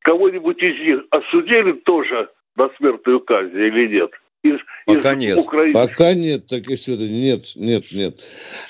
кого-нибудь 0.00 0.62
из 0.62 0.80
них 0.80 1.04
осудили 1.10 1.72
тоже 1.72 2.30
на 2.56 2.70
смертную 2.78 3.20
казнь 3.20 3.58
или 3.58 3.88
нет? 3.88 4.10
Из, 4.44 4.60
Пока 4.86 5.14
из 5.14 5.18
нет. 5.18 5.38
Украины? 5.38 5.74
Пока 5.74 6.14
нет 6.14 6.46
таких 6.46 6.78
сведений. 6.78 7.22
Нет, 7.22 7.52
нет, 7.56 7.84
нет. 7.92 8.22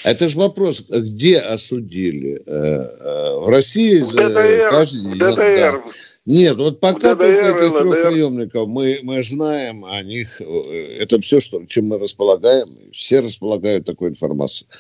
Это 0.04 0.28
же 0.28 0.38
вопрос, 0.38 0.84
где 0.88 1.38
осудили? 1.38 2.42
Э, 2.46 2.46
э, 2.46 3.38
в 3.40 3.48
России 3.48 3.98
в 3.98 4.12
ДДР, 4.12 4.70
каждый 4.70 5.02
день? 5.02 5.14
В 5.14 5.18
ДДР. 5.18 5.82
Да. 5.82 5.82
Нет, 6.26 6.56
вот 6.56 6.80
пока 6.80 7.14
ДДР, 7.14 7.16
только 7.16 7.64
этих 7.64 7.78
трех 7.78 8.04
наемников 8.04 8.68
мы, 8.68 8.98
мы 9.02 9.22
знаем 9.22 9.84
о 9.84 10.00
них. 10.02 10.40
Э, 10.40 10.44
это 11.00 11.20
все, 11.20 11.40
что, 11.40 11.64
чем 11.66 11.88
мы 11.88 11.98
располагаем. 11.98 12.66
Все 12.92 13.20
располагают 13.20 13.84
такой 13.84 14.10
информацией. 14.10 14.70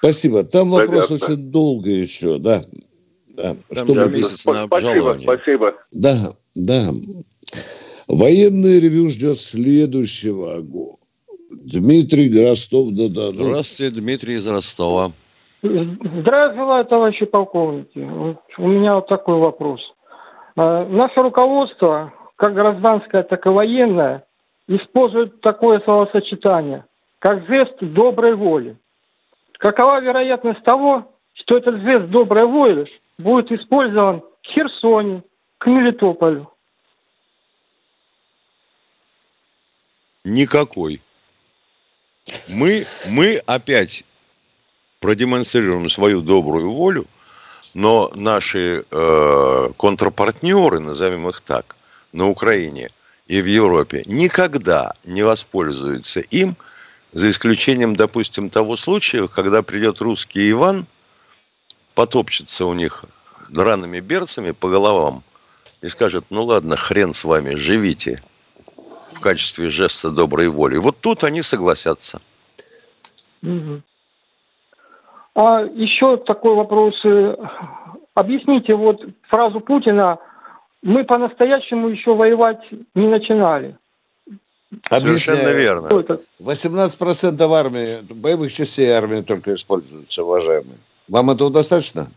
Спасибо. 0.00 0.42
Там 0.42 0.70
вопрос 0.70 1.08
Понятно. 1.08 1.26
очень 1.34 1.50
долго 1.52 1.88
еще, 1.88 2.38
да. 2.38 2.60
да. 3.36 3.54
Там 3.54 3.84
Чтобы... 3.84 4.08
месяц 4.10 4.44
на 4.44 4.66
Спасибо, 4.66 5.18
спасибо. 5.22 5.74
Да, 5.92 6.16
да. 6.56 6.90
Военный 8.12 8.78
ревю 8.78 9.08
ждет 9.08 9.38
следующего 9.38 10.60
года. 10.60 10.98
Дмитрий 11.50 12.28
Ростов 12.46 12.92
да 12.92 13.04
да 13.08 13.30
Здравствуйте, 13.30 14.00
Дмитрий 14.00 14.34
из 14.34 14.46
Ростова. 14.46 15.12
Здравия 15.62 16.54
желаю, 16.54 16.84
товарищи 16.84 17.24
полковники. 17.24 17.98
У 18.58 18.68
меня 18.68 18.96
вот 18.96 19.08
такой 19.08 19.38
вопрос. 19.38 19.80
А, 20.56 20.84
наше 20.84 21.22
руководство, 21.22 22.12
как 22.36 22.52
гражданское, 22.52 23.22
так 23.22 23.46
и 23.46 23.48
военное, 23.48 24.24
использует 24.68 25.40
такое 25.40 25.80
словосочетание, 25.80 26.84
как 27.18 27.46
жест 27.46 27.76
доброй 27.80 28.34
воли. 28.34 28.76
Какова 29.56 30.02
вероятность 30.02 30.62
того, 30.64 31.14
что 31.32 31.56
этот 31.56 31.80
жест 31.80 32.10
доброй 32.10 32.44
воли 32.44 32.84
будет 33.16 33.50
использован 33.52 34.20
в 34.42 34.46
Херсоне, 34.48 35.22
к 35.56 35.66
Мелитополю? 35.66 36.51
Никакой. 40.24 41.00
Мы, 42.48 42.82
мы 43.10 43.36
опять 43.46 44.04
продемонстрируем 45.00 45.90
свою 45.90 46.20
добрую 46.20 46.72
волю, 46.72 47.06
но 47.74 48.12
наши 48.14 48.84
э, 48.90 49.70
контрпартнеры, 49.76 50.78
назовем 50.78 51.28
их 51.28 51.40
так, 51.40 51.76
на 52.12 52.28
Украине 52.28 52.90
и 53.26 53.40
в 53.40 53.46
Европе 53.46 54.02
никогда 54.06 54.94
не 55.04 55.22
воспользуются 55.22 56.20
им– 56.20 56.56
за 57.12 57.28
исключением, 57.28 57.94
допустим, 57.94 58.48
того 58.50 58.76
случая, 58.76 59.28
когда 59.28 59.62
придет 59.62 60.00
русский 60.00 60.50
Иван, 60.50 60.86
потопчется 61.94 62.64
у 62.64 62.72
них 62.72 63.04
драными 63.50 64.00
берцами 64.00 64.52
по 64.52 64.68
головам 64.70 65.22
и 65.82 65.88
скажет, 65.88 66.26
ну 66.30 66.44
ладно, 66.44 66.76
хрен 66.76 67.12
с 67.12 67.24
вами, 67.24 67.54
живите 67.54 68.22
качестве 69.22 69.70
жеста 69.70 70.10
доброй 70.10 70.48
воли. 70.48 70.76
Вот 70.76 70.98
тут 71.00 71.24
они 71.24 71.42
согласятся. 71.42 72.20
А 75.34 75.62
еще 75.62 76.18
такой 76.18 76.54
вопрос. 76.54 76.94
Объясните 78.14 78.74
вот 78.74 79.00
фразу 79.28 79.60
Путина 79.60 80.18
«Мы 80.82 81.04
по-настоящему 81.04 81.88
еще 81.88 82.14
воевать 82.14 82.60
не 82.94 83.08
начинали». 83.08 83.76
Совершенно 84.88 85.50
верно. 85.50 85.88
18% 86.40 87.52
армии, 87.52 87.88
боевых 88.12 88.52
частей 88.52 88.90
армии 88.90 89.20
только 89.20 89.54
используются, 89.54 90.24
уважаемые. 90.24 90.78
Вам 91.08 91.30
этого 91.30 91.50
достаточно? 91.50 92.08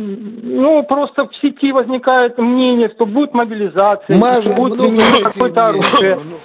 Ну, 0.00 0.84
просто 0.84 1.24
в 1.24 1.34
сети 1.42 1.72
возникает 1.72 2.38
мнение, 2.38 2.88
что 2.94 3.04
будет 3.04 3.34
мобилизация, 3.34 4.16
Маж... 4.16 4.44
что 4.44 4.54
будет 4.54 4.78
применено 4.78 5.24
какое-то 5.24 5.68
оружие. 5.70 6.20
Ну, 6.24 6.38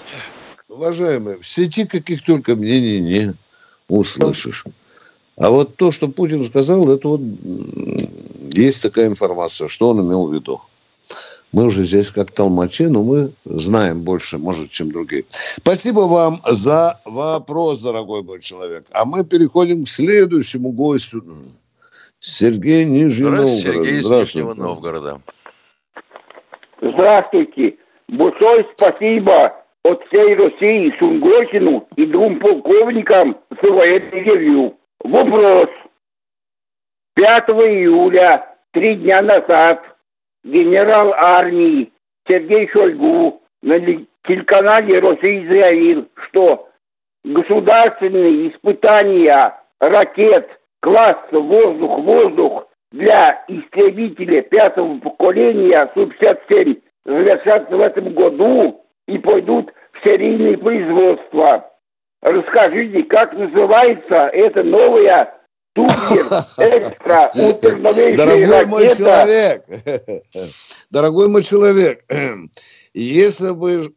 уважаемые, 0.76 1.38
в 1.38 1.46
сети 1.46 1.86
каких 1.86 2.24
только 2.24 2.56
мнений 2.56 3.00
не 3.00 3.34
услышишь. 3.90 4.66
А 5.38 5.52
вот 5.52 5.76
то, 5.76 5.92
что 5.92 6.08
Путин 6.08 6.44
сказал, 6.44 6.90
это 6.90 7.08
вот 7.08 7.22
есть 8.56 8.82
такая 8.82 9.06
информация, 9.06 9.68
что 9.68 9.90
он 9.90 10.04
имел 10.04 10.26
в 10.26 10.34
виду. 10.34 10.60
Мы 11.52 11.66
уже 11.66 11.84
здесь 11.84 12.10
как 12.10 12.32
толмачи, 12.32 12.88
но 12.88 13.04
мы 13.04 13.30
знаем 13.46 14.02
больше, 14.02 14.40
может, 14.40 14.72
чем 14.72 14.92
другие. 14.92 15.26
Спасибо 15.30 16.00
вам 16.00 16.40
за 16.50 17.00
вопрос, 17.06 17.84
дорогой 17.84 18.24
мой 18.24 18.42
человек. 18.42 18.88
А 18.92 19.06
мы 19.06 19.24
переходим 19.24 19.84
к 19.84 19.90
следующему 19.90 20.72
гостю. 20.72 21.24
Сергей 22.26 22.86
Нижний 22.86 23.28
Здравствуйте, 23.28 23.68
Новгород. 23.68 23.86
Сергей 23.86 24.00
из 24.00 24.10
Нижнего 24.10 24.54
Новгорода. 24.54 25.22
Здравствуйте. 26.82 27.78
Большое 28.08 28.66
спасибо 28.78 29.66
от 29.84 30.06
всей 30.06 30.34
России 30.36 30.96
Сунгоркину 31.00 31.86
и 31.98 32.06
двум 32.06 32.40
полковникам 32.40 33.38
за 33.62 33.72
военный 33.72 34.24
ревью. 34.24 34.78
Вопрос. 35.02 35.68
5 37.16 37.50
июля, 37.50 38.56
три 38.72 38.96
дня 38.96 39.22
назад, 39.22 39.84
генерал 40.46 41.14
армии 41.16 41.92
Сергей 42.30 42.70
Шойгу 42.70 43.42
на 43.62 43.80
телеканале 44.26 45.00
России 45.00 45.46
заявил, 45.46 46.08
что 46.28 46.70
государственные 47.26 48.50
испытания 48.50 49.60
ракет 49.82 50.50
класса 50.84 51.40
воздух-воздух 51.40 52.68
для 52.92 53.44
истребителя 53.48 54.42
пятого 54.44 55.00
поколения 55.00 55.90
Су-57 55.94 56.82
завершатся 57.06 57.78
в 57.78 57.80
этом 57.80 58.14
году 58.14 58.86
и 59.08 59.18
пойдут 59.18 59.72
в 59.94 60.04
серийное 60.04 60.58
производство. 60.58 61.72
Расскажите, 62.22 63.04
как 63.04 63.34
называется 63.34 64.28
это 64.34 64.64
новое 64.64 65.40
Супер, 65.76 66.78
экстра, 66.78 67.32
Дорогой 68.16 68.66
мой 68.68 68.90
человек, 68.90 69.66
дорогой 70.92 71.30
мой 71.30 71.42
человек, 71.42 72.06
если 72.94 73.52
бы 73.52 73.92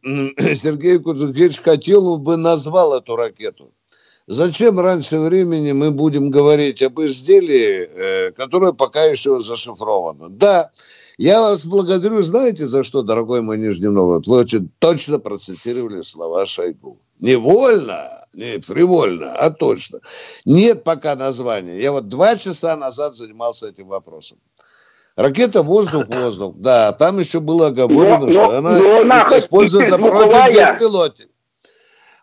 Сергей 0.54 0.98
Кузыкевич 0.98 1.60
хотел, 1.60 2.14
он 2.14 2.22
бы 2.22 2.38
назвал 2.38 2.96
эту 2.96 3.14
ракету. 3.16 3.72
Зачем 4.28 4.80
раньше 4.80 5.20
времени 5.20 5.70
мы 5.70 5.92
будем 5.92 6.30
говорить 6.30 6.82
об 6.82 7.00
изделии, 7.00 7.88
э, 7.88 8.32
которое 8.32 8.72
пока 8.72 9.04
еще 9.04 9.38
зашифровано? 9.38 10.28
Да, 10.30 10.72
я 11.16 11.40
вас 11.40 11.64
благодарю, 11.64 12.20
знаете, 12.22 12.66
за 12.66 12.82
что, 12.82 13.02
дорогой 13.02 13.40
мой 13.40 13.56
Нижний 13.56 13.86
Новгород? 13.86 14.26
Вы 14.26 14.38
очень 14.38 14.68
точно 14.80 15.20
процитировали 15.20 16.00
слова 16.00 16.44
Шойгу. 16.44 16.98
Невольно, 17.20 18.08
нет, 18.34 18.64
фривольно, 18.64 19.32
а 19.32 19.50
точно. 19.50 20.00
Нет 20.44 20.82
пока 20.82 21.14
названия. 21.14 21.80
Я 21.80 21.92
вот 21.92 22.08
два 22.08 22.36
часа 22.36 22.76
назад 22.76 23.14
занимался 23.14 23.68
этим 23.68 23.86
вопросом. 23.86 24.38
Ракета 25.14 25.62
воздух-воздух, 25.62 26.56
да, 26.56 26.92
там 26.92 27.20
еще 27.20 27.38
было 27.38 27.68
оговорено, 27.68 28.26
но, 28.26 28.32
что 28.32 28.48
но, 28.48 28.58
она 28.58 29.24
но 29.28 29.38
используется 29.38 29.96
против 29.96 30.48
беспилотников. 30.48 31.35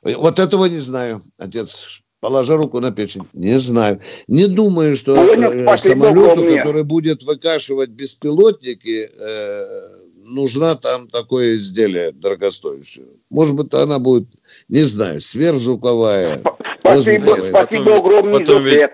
Вот 0.04 0.40
этого 0.40 0.66
не 0.66 0.80
знаю, 0.80 1.22
отец. 1.38 2.02
Положа 2.20 2.56
руку 2.56 2.80
на 2.80 2.92
печень. 2.92 3.28
Не 3.34 3.58
знаю. 3.60 4.00
Не 4.28 4.48
думаю, 4.48 4.96
что 4.96 5.14
Понял, 5.14 5.78
самолету, 5.78 6.46
который 6.56 6.84
будет 6.84 7.24
выкашивать 7.24 7.90
беспилотники, 7.90 9.10
э, 9.14 9.90
нужна 10.26 10.76
там 10.76 11.08
такое 11.10 11.56
изделие 11.56 12.14
дорогостоящее. 12.14 13.08
Может 13.30 13.56
быть, 13.56 13.74
она 13.74 14.00
будет, 14.00 14.28
не 14.70 14.84
знаю, 14.84 15.20
сверхзвуковая. 15.20 16.42
Спасибо, 16.80 17.38
спасибо 17.50 17.98
огромное 17.98 18.40
потом 18.40 18.64
ведь, 18.64 18.90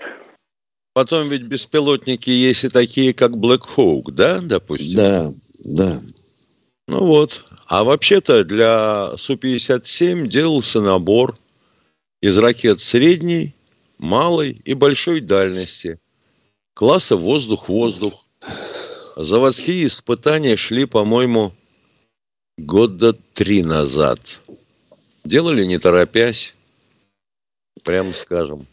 потом 0.94 1.30
ведь 1.30 1.44
беспилотники 1.44 2.32
есть 2.32 2.64
и 2.64 2.70
такие, 2.70 3.14
как 3.14 3.32
Black 3.34 3.62
Hawk, 3.76 4.12
да, 4.12 4.40
допустим? 4.42 4.96
Да, 4.96 5.32
да. 5.66 6.00
Ну 6.90 7.06
вот. 7.06 7.46
А 7.68 7.84
вообще-то 7.84 8.44
для 8.44 9.16
Су-57 9.16 10.26
делался 10.26 10.82
набор 10.82 11.38
из 12.20 12.36
ракет 12.40 12.80
средней, 12.80 13.54
малой 14.00 14.60
и 14.66 14.74
большой 14.74 15.22
дальности, 15.22 16.00
класса 16.74 17.16
воздух-воздух. 17.16 18.26
Заводские 19.16 19.86
испытания 19.86 20.56
шли, 20.58 20.86
по-моему, 20.86 21.54
года 22.58 23.14
три 23.14 23.62
назад. 23.62 24.42
Делали 25.24 25.66
не 25.66 25.78
торопясь, 25.78 26.56
прямо 27.86 28.12
скажем. 28.14 28.66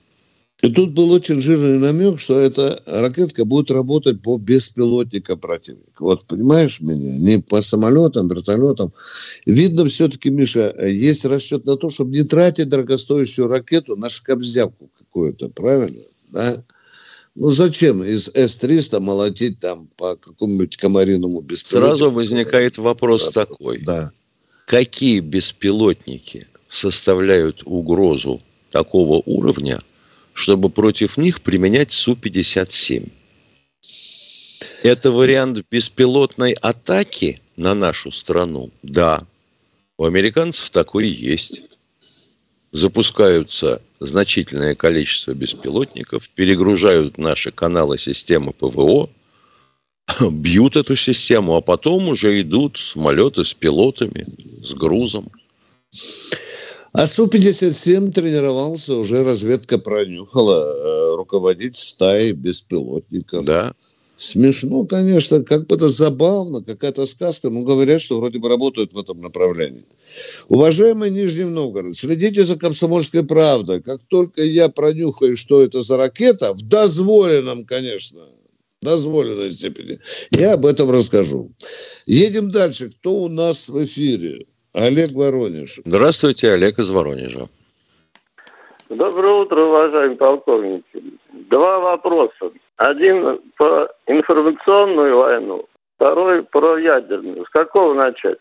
И 0.63 0.71
тут 0.71 0.93
был 0.93 1.13
очень 1.13 1.41
жирный 1.41 1.79
намек, 1.79 2.19
что 2.19 2.41
эта 2.41 2.83
ракетка 2.87 3.45
будет 3.45 3.71
работать 3.71 4.23
по 4.23 4.39
беспилотникам 4.39 5.39
противника. 5.39 6.03
Вот 6.03 6.25
понимаешь 6.25 6.81
меня? 6.81 7.19
Не 7.19 7.39
по 7.41 7.61
самолетам, 7.61 8.27
вертолетам. 8.29 8.93
Видно 9.45 9.87
все-таки, 9.87 10.31
Миша, 10.31 10.75
есть 10.87 11.27
расчет 11.27 11.67
на 11.67 11.77
то, 11.77 11.91
чтобы 11.91 12.17
не 12.17 12.23
тратить 12.25 12.71
дорогостоящую 12.71 13.49
ракету 13.49 13.97
на 13.97 14.09
шкабздявку 14.09 14.91
какую-то, 14.99 15.51
правильно? 15.51 16.03
Да? 16.31 16.65
Ну 17.35 17.51
зачем 17.51 18.03
из 18.03 18.31
С-300 18.33 18.99
молотить 18.99 19.59
там 19.59 19.89
по 19.99 20.17
какому-нибудь 20.17 20.79
комариному 20.79 21.43
беспилотнику? 21.43 21.99
Сразу 21.99 22.11
возникает 22.11 22.79
вопрос 22.79 23.31
да, 23.31 23.45
такой. 23.45 23.83
Да. 23.85 24.11
какие 24.65 25.21
беспилотники 25.21 26.47
составляют 26.71 27.63
угрозу 27.67 28.41
такого 28.71 29.23
уровня, 29.27 29.81
чтобы 30.37 30.69
против 30.69 31.17
них 31.17 31.41
применять 31.41 31.93
Су-57. 31.93 33.09
Это 34.83 35.11
вариант 35.11 35.65
беспилотной 35.71 36.53
атаки 36.53 37.41
на 37.57 37.75
нашу 37.75 38.13
страну? 38.13 38.71
Да. 38.83 39.23
У 39.97 40.05
американцев 40.05 40.69
такой 40.69 41.09
есть. 41.09 41.81
Запускаются 42.71 43.81
значительное 43.99 44.75
количество 44.75 45.33
беспилотников, 45.33 46.29
перегружают 46.29 47.17
наши 47.17 47.51
каналы 47.51 47.97
системы 47.97 48.53
ПВО, 48.53 49.09
бьют 50.21 50.77
эту 50.77 50.97
систему, 50.97 51.57
а 51.57 51.63
потом 51.63 52.09
уже 52.09 52.43
идут 52.43 52.77
самолеты 52.77 53.43
с 53.43 53.55
пилотами, 53.55 54.23
с 54.23 54.75
грузом. 54.75 55.33
А 56.99 57.07
Су-57 57.07 58.11
тренировался, 58.13 58.97
уже 58.97 59.23
разведка 59.23 59.77
пронюхала, 59.77 60.65
э, 60.65 61.17
руководить 61.17 61.77
стаей 61.77 62.33
беспилотников. 62.33 63.45
Да. 63.45 63.75
Смешно, 64.17 64.87
конечно, 64.87 65.45
как 65.45 65.67
бы 65.67 65.77
это 65.77 65.91
забавно, 65.91 66.65
какая-то 66.65 67.05
сказка, 67.05 67.51
но 67.51 67.61
говорят, 67.65 68.01
что 68.01 68.19
вроде 68.19 68.39
бы 68.39 68.49
работают 68.49 68.95
в 68.95 68.99
этом 68.99 69.21
направлении. 69.21 69.85
Уважаемый 70.49 71.11
Нижний 71.11 71.45
Новгород, 71.45 71.95
следите 71.95 72.47
за 72.47 72.57
комсомольской 72.57 73.23
правдой. 73.25 73.83
Как 73.83 74.01
только 74.09 74.43
я 74.43 74.71
пронюхаю, 74.71 75.37
что 75.37 75.63
это 75.63 75.83
за 75.83 75.99
ракета, 75.99 76.55
в 76.55 76.63
дозволенном, 76.63 77.67
конечно, 77.67 78.23
дозволенной 78.81 79.53
степени, 79.53 79.99
я 80.31 80.55
об 80.55 80.65
этом 80.65 80.91
расскажу. 80.91 81.53
Едем 82.07 82.51
дальше. 82.51 82.89
Кто 82.89 83.25
у 83.25 83.29
нас 83.29 83.69
в 83.69 83.85
эфире? 83.85 84.47
Олег 84.77 85.13
Воронеж. 85.13 85.81
Здравствуйте, 85.87 86.53
Олег 86.53 86.79
из 86.79 86.91
Воронежа. 86.91 87.49
Доброе 88.91 89.43
утро, 89.43 89.65
уважаемые 89.65 90.19
полковники. 90.19 91.03
Два 91.33 91.79
вопроса. 91.79 92.53
Один 92.77 93.41
по 93.57 93.89
информационную 94.07 95.19
войну, 95.19 95.65
второй 95.97 96.43
про 96.43 96.77
ядерную. 96.77 97.47
С 97.47 97.49
какого 97.49 97.95
начать? 97.95 98.39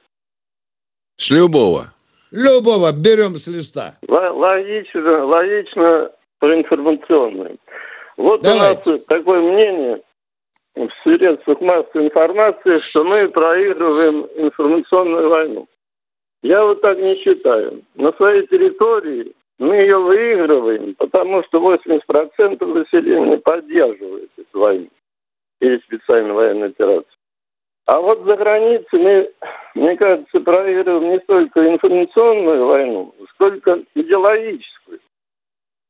С 1.16 1.32
любого. 1.32 1.94
Любого. 2.32 2.92
Берем 2.92 3.38
с 3.38 3.48
листа. 3.48 3.96
Логично, 4.06 5.26
логично 5.26 6.12
про 6.40 6.60
информационную. 6.60 7.58
Вот 8.18 8.42
Давайте. 8.42 8.90
у 8.90 8.94
нас 8.94 9.06
такое 9.06 9.40
мнение 9.40 10.02
в 10.76 10.90
средствах 11.04 11.62
массовой 11.62 12.08
информации, 12.08 12.74
что 12.74 13.06
мы 13.06 13.30
проигрываем 13.30 14.28
информационную 14.36 15.30
войну. 15.30 15.68
Я 16.42 16.64
вот 16.64 16.82
так 16.82 16.98
не 17.00 17.16
считаю. 17.16 17.82
На 17.96 18.12
своей 18.14 18.46
территории 18.48 19.34
мы 19.58 19.76
ее 19.76 19.98
выигрываем, 19.98 20.96
потому 20.96 21.44
что 21.44 21.60
80% 21.60 22.66
населения 22.66 23.38
поддерживает 23.38 24.30
эту 24.38 24.60
войну 24.60 24.90
или 25.62 25.78
специальную 25.80 26.36
военную 26.36 26.70
операцию. 26.72 27.16
А 27.88 28.00
вот 28.00 28.24
за 28.26 28.36
границей 28.36 29.00
мы, 29.00 29.32
мне 29.76 29.96
кажется, 29.96 30.40
проигрываем 30.40 31.12
не 31.12 31.20
столько 31.20 31.68
информационную 31.68 32.66
войну, 32.66 33.14
сколько 33.34 33.84
идеологическую. 33.94 35.00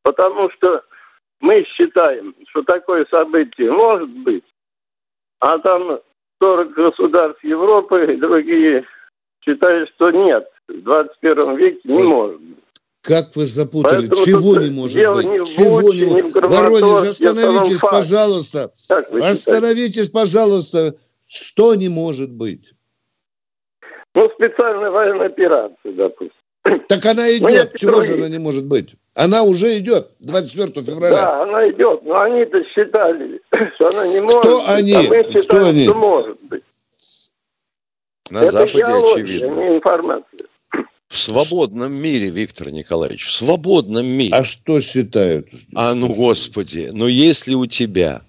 Потому 0.03 0.49
что 0.51 0.83
мы 1.39 1.63
считаем, 1.63 2.35
что 2.49 2.63
такое 2.63 3.05
событие 3.09 3.71
может 3.71 4.09
быть, 4.09 4.43
а 5.39 5.57
там 5.59 5.99
40 6.41 6.71
государств 6.73 7.43
Европы 7.43 8.13
и 8.13 8.17
другие 8.17 8.85
считаю, 9.45 9.87
что 9.95 10.11
нет. 10.11 10.47
В 10.67 10.81
21 10.81 11.55
веке 11.55 11.79
не 11.85 12.03
может 12.03 12.41
быть. 12.41 12.57
Как 13.01 13.35
вы 13.35 13.45
запутали? 13.45 14.07
Поэтому 14.07 14.25
Чего 14.25 14.55
не 14.57 14.71
может 14.71 15.13
быть? 15.13 15.25
Не 15.25 15.45
Чего 15.45 15.81
Буче, 15.81 16.05
не 16.07 16.21
может? 16.23 16.35
Воронеж, 16.35 17.09
остановитесь, 17.09 17.81
пожалуйста. 17.81 18.71
Остановитесь, 19.21 20.09
пожалуйста. 20.09 20.95
Что 21.27 21.75
не 21.75 21.89
может 21.89 22.31
быть? 22.31 22.73
Ну, 24.15 24.29
специальная 24.29 24.89
военная 24.89 25.27
операция, 25.27 25.91
допустим. 25.93 26.39
Так 26.87 27.05
она 27.05 27.23
ну, 27.23 27.49
идет. 27.49 27.69
Ну, 27.73 27.77
Чего 27.77 28.01
же 28.01 28.13
она 28.13 28.27
не 28.27 28.39
может 28.39 28.65
быть? 28.65 28.95
Она 29.13 29.43
уже 29.43 29.77
идет 29.77 30.07
24 30.21 30.85
февраля. 30.85 31.15
Да, 31.15 31.43
она 31.43 31.69
идет. 31.69 32.03
Но 32.03 32.19
они-то 32.19 32.63
считали, 32.65 33.39
что 33.75 33.87
она 33.89 34.07
не 34.07 34.21
может 34.21 34.41
Кто 34.41 34.57
быть. 34.57 34.69
они? 34.69 34.93
А 34.93 35.01
мы 35.03 35.23
считаем, 35.27 35.43
Кто 35.43 35.65
они? 35.67 35.83
что 35.83 35.93
может 35.93 36.37
быть. 36.49 36.63
На 38.31 38.43
Это 38.43 38.65
Западе 38.65 38.83
очевидно. 38.85 39.55
Не 39.55 39.77
информация. 39.77 40.39
В 41.07 41.17
свободном 41.17 41.93
мире, 41.93 42.29
Виктор 42.29 42.71
Николаевич, 42.71 43.27
в 43.27 43.31
свободном 43.31 44.05
мире. 44.05 44.33
А 44.33 44.43
что 44.43 44.81
считают? 44.81 45.47
А 45.75 45.93
ну, 45.93 46.13
господи, 46.13 46.89
но 46.91 47.07
если 47.07 47.53
у 47.53 47.67
тебя 47.67 48.23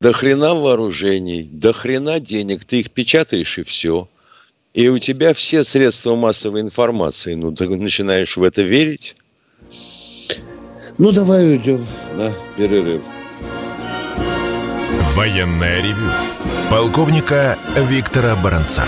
до 0.00 0.12
хрена 0.12 0.54
вооружений, 0.54 1.42
до 1.42 1.72
хрена 1.72 2.20
денег, 2.20 2.64
ты 2.64 2.80
их 2.80 2.90
печатаешь 2.92 3.58
и 3.58 3.62
все. 3.62 4.08
И 4.74 4.88
у 4.88 4.98
тебя 4.98 5.34
все 5.34 5.64
средства 5.64 6.14
массовой 6.14 6.62
информации, 6.62 7.34
ну, 7.34 7.52
ты 7.52 7.68
начинаешь 7.68 8.36
в 8.36 8.42
это 8.42 8.62
верить. 8.62 9.16
Ну, 10.98 11.12
давай 11.12 11.52
уйдем 11.52 11.84
на 12.14 12.30
перерыв. 12.56 13.04
Военная 15.14 15.82
ревю 15.82 16.08
полковника 16.72 17.58
Виктора 17.76 18.34
Баранца. 18.34 18.82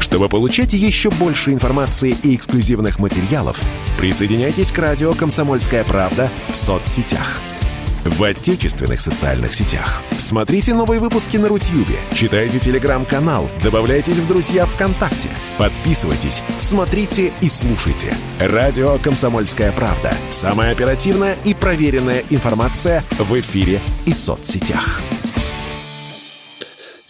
Чтобы 0.00 0.30
получать 0.30 0.72
еще 0.72 1.10
больше 1.10 1.52
информации 1.52 2.16
и 2.22 2.34
эксклюзивных 2.34 2.98
материалов, 2.98 3.60
присоединяйтесь 3.98 4.72
к 4.72 4.78
радио 4.78 5.12
«Комсомольская 5.12 5.84
правда» 5.84 6.30
в 6.48 6.56
соцсетях– 6.56 7.38
в 8.04 8.22
отечественных 8.22 9.00
социальных 9.00 9.54
сетях. 9.54 10.02
Смотрите 10.18 10.74
новые 10.74 11.00
выпуски 11.00 11.36
на 11.36 11.48
Рутьюбе, 11.48 11.96
читайте 12.14 12.58
телеграм-канал, 12.58 13.48
добавляйтесь 13.62 14.18
в 14.18 14.26
друзья 14.26 14.66
ВКонтакте, 14.66 15.28
подписывайтесь, 15.58 16.42
смотрите 16.58 17.32
и 17.40 17.48
слушайте. 17.48 18.14
Радио 18.38 18.98
«Комсомольская 18.98 19.72
правда». 19.72 20.12
Самая 20.30 20.72
оперативная 20.72 21.36
и 21.44 21.54
проверенная 21.54 22.22
информация 22.30 23.04
в 23.18 23.38
эфире 23.38 23.80
и 24.06 24.12
соцсетях. 24.12 25.00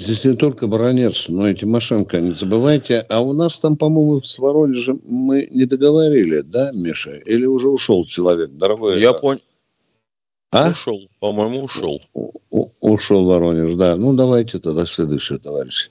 Здесь 0.00 0.24
не 0.24 0.34
только 0.34 0.66
Баранец, 0.66 1.28
но 1.28 1.46
и 1.46 1.54
Тимошенко, 1.54 2.20
не 2.20 2.32
забывайте. 2.32 3.04
А 3.10 3.20
у 3.20 3.34
нас 3.34 3.60
там, 3.60 3.76
по-моему, 3.76 4.22
с 4.22 4.38
Воронежем 4.38 4.98
мы 5.06 5.46
не 5.50 5.66
договорили, 5.66 6.40
да, 6.40 6.70
Миша? 6.74 7.18
Или 7.26 7.44
уже 7.44 7.68
ушел 7.68 8.06
человек, 8.06 8.50
дорогой? 8.52 8.98
Я, 8.98 9.12
пон... 9.12 9.40
А? 10.52 10.68
Ушел, 10.68 11.08
по-моему, 11.20 11.64
ушел. 11.64 12.00
У, 12.12 12.32
у, 12.50 12.94
ушел 12.94 13.26
Воронеж, 13.26 13.74
да. 13.74 13.94
Ну, 13.96 14.16
давайте 14.16 14.58
тогда 14.58 14.84
следующий, 14.84 15.38
товарищ. 15.38 15.90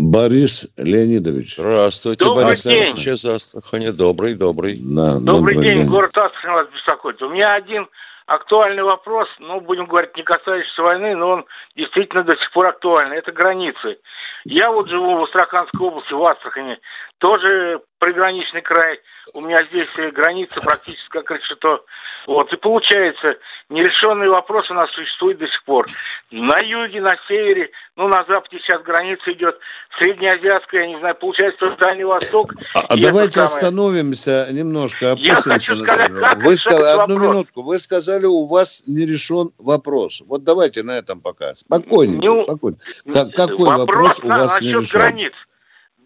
Борис 0.00 0.68
Леонидович. 0.78 1.56
Здравствуйте, 1.56 2.24
добрый 2.24 2.44
Борис 2.44 2.62
день. 2.62 2.74
Леонидович 2.74 3.08
из 3.08 3.24
Астрахани. 3.24 3.90
Добрый, 3.90 4.34
добрый. 4.36 4.76
Да, 4.78 5.18
добрый, 5.18 5.54
добрый 5.54 5.54
день. 5.56 5.78
день, 5.82 5.90
город 5.90 6.16
Астрахань 6.16 6.52
вас 6.52 6.68
беспокоит. 6.72 7.20
У 7.20 7.30
меня 7.30 7.54
один 7.54 7.88
актуальный 8.26 8.82
вопрос, 8.82 9.28
ну, 9.38 9.60
будем 9.60 9.86
говорить, 9.86 10.16
не 10.16 10.22
касающийся 10.22 10.82
войны, 10.82 11.14
но 11.14 11.30
он 11.30 11.46
действительно 11.76 12.22
до 12.22 12.36
сих 12.36 12.52
пор 12.52 12.66
актуальный. 12.68 13.18
Это 13.18 13.32
границы. 13.32 13.98
Я 14.44 14.70
вот 14.70 14.88
живу 14.88 15.16
в 15.16 15.24
Астраханской 15.24 15.86
области, 15.86 16.12
в 16.12 16.22
Астрахани, 16.22 16.78
тоже 17.18 17.80
приграничный 17.98 18.62
край. 18.62 19.00
У 19.34 19.40
меня 19.42 19.64
здесь 19.70 19.90
граница 20.12 20.60
практически 20.60 21.08
как 21.08 21.30
решето 21.30 21.82
вот, 22.26 22.52
и 22.52 22.56
получается, 22.56 23.36
нерешенный 23.68 24.28
вопрос 24.28 24.68
у 24.70 24.74
нас 24.74 24.90
существует 24.92 25.38
до 25.38 25.46
сих 25.46 25.62
пор. 25.64 25.86
На 26.32 26.58
юге, 26.58 27.00
на 27.00 27.16
севере, 27.28 27.70
ну, 27.94 28.08
на 28.08 28.24
западе 28.24 28.58
сейчас 28.58 28.82
граница 28.82 29.32
идет, 29.32 29.56
среднеазиатская, 29.98 30.82
я 30.82 30.86
не 30.88 30.98
знаю, 30.98 31.14
получается, 31.14 31.76
Дальний 31.80 32.04
Восток. 32.04 32.52
А, 32.74 32.80
а 32.88 32.96
давайте 32.96 33.34
самое... 33.34 33.46
остановимся 33.46 34.48
немножко, 34.50 35.12
опустимся 35.12 35.74
на 35.74 35.84
сказать, 35.84 36.10
Вы 36.38 36.56
сказали, 36.56 37.02
одну 37.02 37.14
вопрос. 37.14 37.34
минутку, 37.34 37.62
вы 37.62 37.78
сказали, 37.78 38.26
у 38.26 38.46
вас 38.46 38.82
не 38.88 39.06
решен 39.06 39.50
вопрос. 39.58 40.22
Вот 40.26 40.42
давайте 40.42 40.82
на 40.82 40.98
этом 40.98 41.20
пока. 41.20 41.54
Спокойненько, 41.54 42.26
ну, 42.26 42.44
спокойно. 42.44 42.78
Как, 43.12 43.28
какой 43.30 43.68
вопрос, 43.68 44.18
вопрос 44.18 44.24
у 44.24 44.28
вас 44.28 44.60
не 44.60 44.72
решен? 44.72 45.00
границ. 45.00 45.32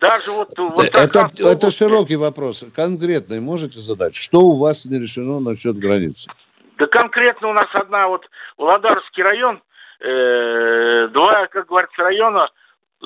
Даже 0.00 0.32
вот, 0.32 0.56
вот 0.56 0.94
это, 0.94 1.28
это 1.38 1.70
широкий 1.70 2.16
вопрос. 2.16 2.64
Конкретный 2.74 3.40
можете 3.40 3.80
задать? 3.80 4.14
Что 4.14 4.40
у 4.40 4.56
вас 4.56 4.86
не 4.86 4.98
решено 4.98 5.40
насчет 5.40 5.76
границы? 5.76 6.30
Да 6.78 6.86
конкретно 6.86 7.50
у 7.50 7.52
нас 7.52 7.68
одна 7.74 8.08
вот 8.08 8.22
Владарский 8.56 9.22
район, 9.22 9.62
э, 10.00 11.08
два, 11.08 11.46
как 11.48 11.66
говорится, 11.66 12.02
района, 12.02 12.48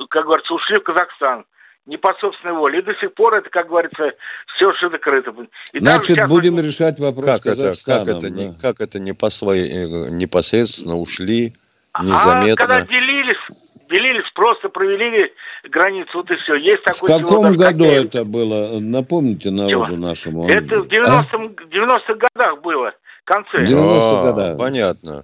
как 0.08 0.24
говорится, 0.24 0.54
ушли 0.54 0.76
в 0.78 0.84
Казахстан 0.84 1.44
не 1.86 1.96
по 1.96 2.14
собственной 2.14 2.54
воле. 2.54 2.78
И 2.78 2.82
до 2.82 2.94
сих 2.94 3.12
пор 3.14 3.34
это, 3.34 3.50
как 3.50 3.68
говорится, 3.68 4.12
все 4.54 4.72
что 4.74 4.90
закрыто. 4.90 5.34
И 5.72 5.78
Значит, 5.80 6.28
будем 6.28 6.54
мы... 6.54 6.62
решать 6.62 7.00
вопрос 7.00 7.40
как 7.40 7.54
Это, 7.54 7.72
как, 7.84 8.08
это, 8.08 8.20
да. 8.20 8.28
не, 8.30 8.52
как 8.62 8.80
это 8.80 9.00
не 9.00 9.12
по 9.12 9.30
своей, 9.30 9.68
э, 9.68 10.10
непосредственно 10.10 10.96
ушли, 10.96 11.52
незаметно? 12.00 12.52
А 12.52 12.56
когда 12.56 12.80
делились, 12.82 13.63
распределились, 13.94 14.30
просто 14.34 14.68
провели 14.68 15.32
границу, 15.64 16.10
вот 16.14 16.30
и 16.30 16.34
все. 16.34 16.54
Есть 16.54 16.84
такой 16.84 17.08
В 17.08 17.20
каком 17.20 17.56
году 17.56 17.84
Хоккей. 17.84 18.04
это 18.04 18.24
было? 18.24 18.78
Напомните 18.80 19.50
народу 19.50 19.94
Чего? 19.94 19.96
нашему. 19.96 20.48
Это 20.48 20.80
в 20.80 20.86
90-м, 20.86 21.56
а? 21.58 21.64
90 21.66 22.14
годах 22.14 22.60
было, 22.62 22.92
в 23.22 23.24
конце. 23.24 23.66
90 23.66 24.20
а, 24.20 24.24
годах. 24.24 24.58
Понятно. 24.58 25.22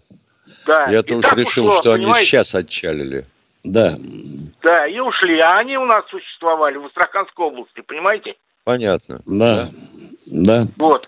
Да. 0.66 0.86
Я-то 0.88 1.16
уж 1.16 1.24
решил, 1.32 1.66
ушло, 1.66 1.80
что 1.80 1.92
понимаете? 1.94 2.18
они 2.18 2.24
сейчас 2.24 2.54
отчалили. 2.54 3.24
Да. 3.64 3.90
Да, 4.62 4.86
и 4.86 4.98
ушли. 4.98 5.38
А 5.40 5.58
они 5.58 5.76
у 5.76 5.84
нас 5.84 6.04
существовали 6.10 6.76
в 6.76 6.86
Астраханской 6.86 7.46
области, 7.46 7.80
понимаете? 7.82 8.34
Понятно. 8.64 9.20
Да. 9.26 9.62
Да. 10.32 10.62
Вот. 10.78 11.02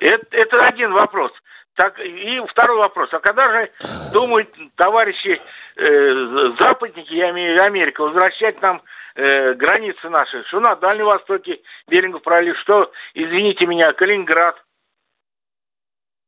Это, 0.00 0.26
это 0.30 0.58
один 0.58 0.92
вопрос. 0.92 1.32
Так, 1.78 1.96
и 2.00 2.40
второй 2.50 2.78
вопрос. 2.78 3.08
А 3.12 3.20
когда 3.20 3.56
же 3.56 3.70
думают 4.12 4.48
товарищи 4.74 5.40
э, 5.76 6.52
западники, 6.60 7.14
я 7.14 7.30
имею 7.30 7.62
Америка, 7.62 8.00
возвращать 8.02 8.60
нам 8.60 8.82
э, 9.14 9.54
границы 9.54 10.08
наши? 10.08 10.42
Что 10.48 10.58
на 10.58 10.74
Дальнем 10.74 11.04
Востоке, 11.04 11.60
Берингов 11.86 12.22
пролив, 12.22 12.58
что, 12.64 12.90
извините 13.14 13.64
меня, 13.66 13.92
Калининград, 13.92 14.56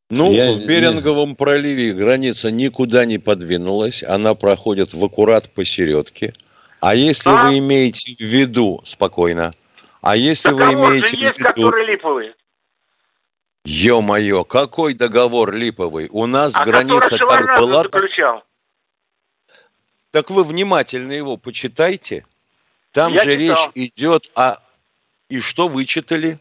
ну, 0.09 0.31
я, 0.33 0.53
в 0.53 0.67
Беринговом 0.67 1.35
проливе 1.35 1.95
граница 1.95 2.53
никуда 2.53 3.05
не 3.05 3.19
подвинулась, 3.19 4.05
она 4.05 4.37
проходит 4.37 4.93
в 4.93 5.05
аккурат 5.05 5.53
посередке. 5.53 6.33
А 6.81 6.95
если 6.95 7.31
а? 7.31 7.47
вы 7.47 7.59
имеете 7.59 8.13
в 8.13 8.21
виду, 8.21 8.83
спокойно, 8.85 9.51
а 10.01 10.15
если 10.15 10.51
Договор 10.51 10.91
вы 10.91 10.99
имеете 10.99 11.17
же 11.17 11.17
есть, 11.17 11.37
в 11.37 11.39
виду... 11.41 11.49
который 11.49 11.87
липовый. 11.87 12.35
Ё-моё, 13.65 14.45
какой 14.45 14.95
договор 14.95 15.53
липовый? 15.53 16.09
У 16.11 16.27
нас 16.27 16.55
а 16.57 16.65
граница 16.65 17.19
как 17.19 17.59
была... 17.59 17.83
Заключал. 17.83 18.43
Так 20.11 20.31
вы 20.31 20.45
внимательно 20.45 21.13
его 21.13 21.37
почитайте. 21.37 22.25
Там 22.93 23.13
Я 23.13 23.25
же 23.25 23.39
читал. 23.39 23.71
речь 23.75 23.93
идет 23.93 24.31
о... 24.35 24.57
И 25.29 25.41
что 25.41 25.69
вычитали? 25.69 26.39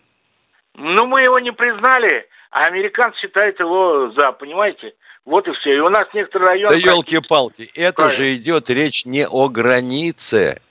Ну, 0.73 1.05
мы 1.05 1.21
его 1.21 1.39
не 1.39 1.51
признали, 1.51 2.27
а 2.49 2.65
американцы 2.65 3.19
считают 3.19 3.59
его 3.59 4.11
за, 4.17 4.31
понимаете? 4.31 4.93
Вот 5.25 5.47
и 5.47 5.51
все. 5.53 5.75
И 5.75 5.79
у 5.79 5.89
нас 5.89 6.07
некоторые 6.13 6.47
районы... 6.47 6.69
Да 6.69 6.77
елки-палки, 6.77 7.69
это 7.75 8.03
Правильно. 8.03 8.17
же 8.17 8.35
идет 8.35 8.69
речь 8.71 9.05
не 9.05 9.27
о 9.27 9.49
границе 9.49 10.61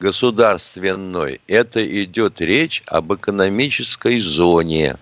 государственной. 0.00 1.40
Это 1.48 1.84
идет 2.04 2.40
речь 2.40 2.82
об 2.86 3.12
экономической 3.12 4.18
зоне. 4.20 4.96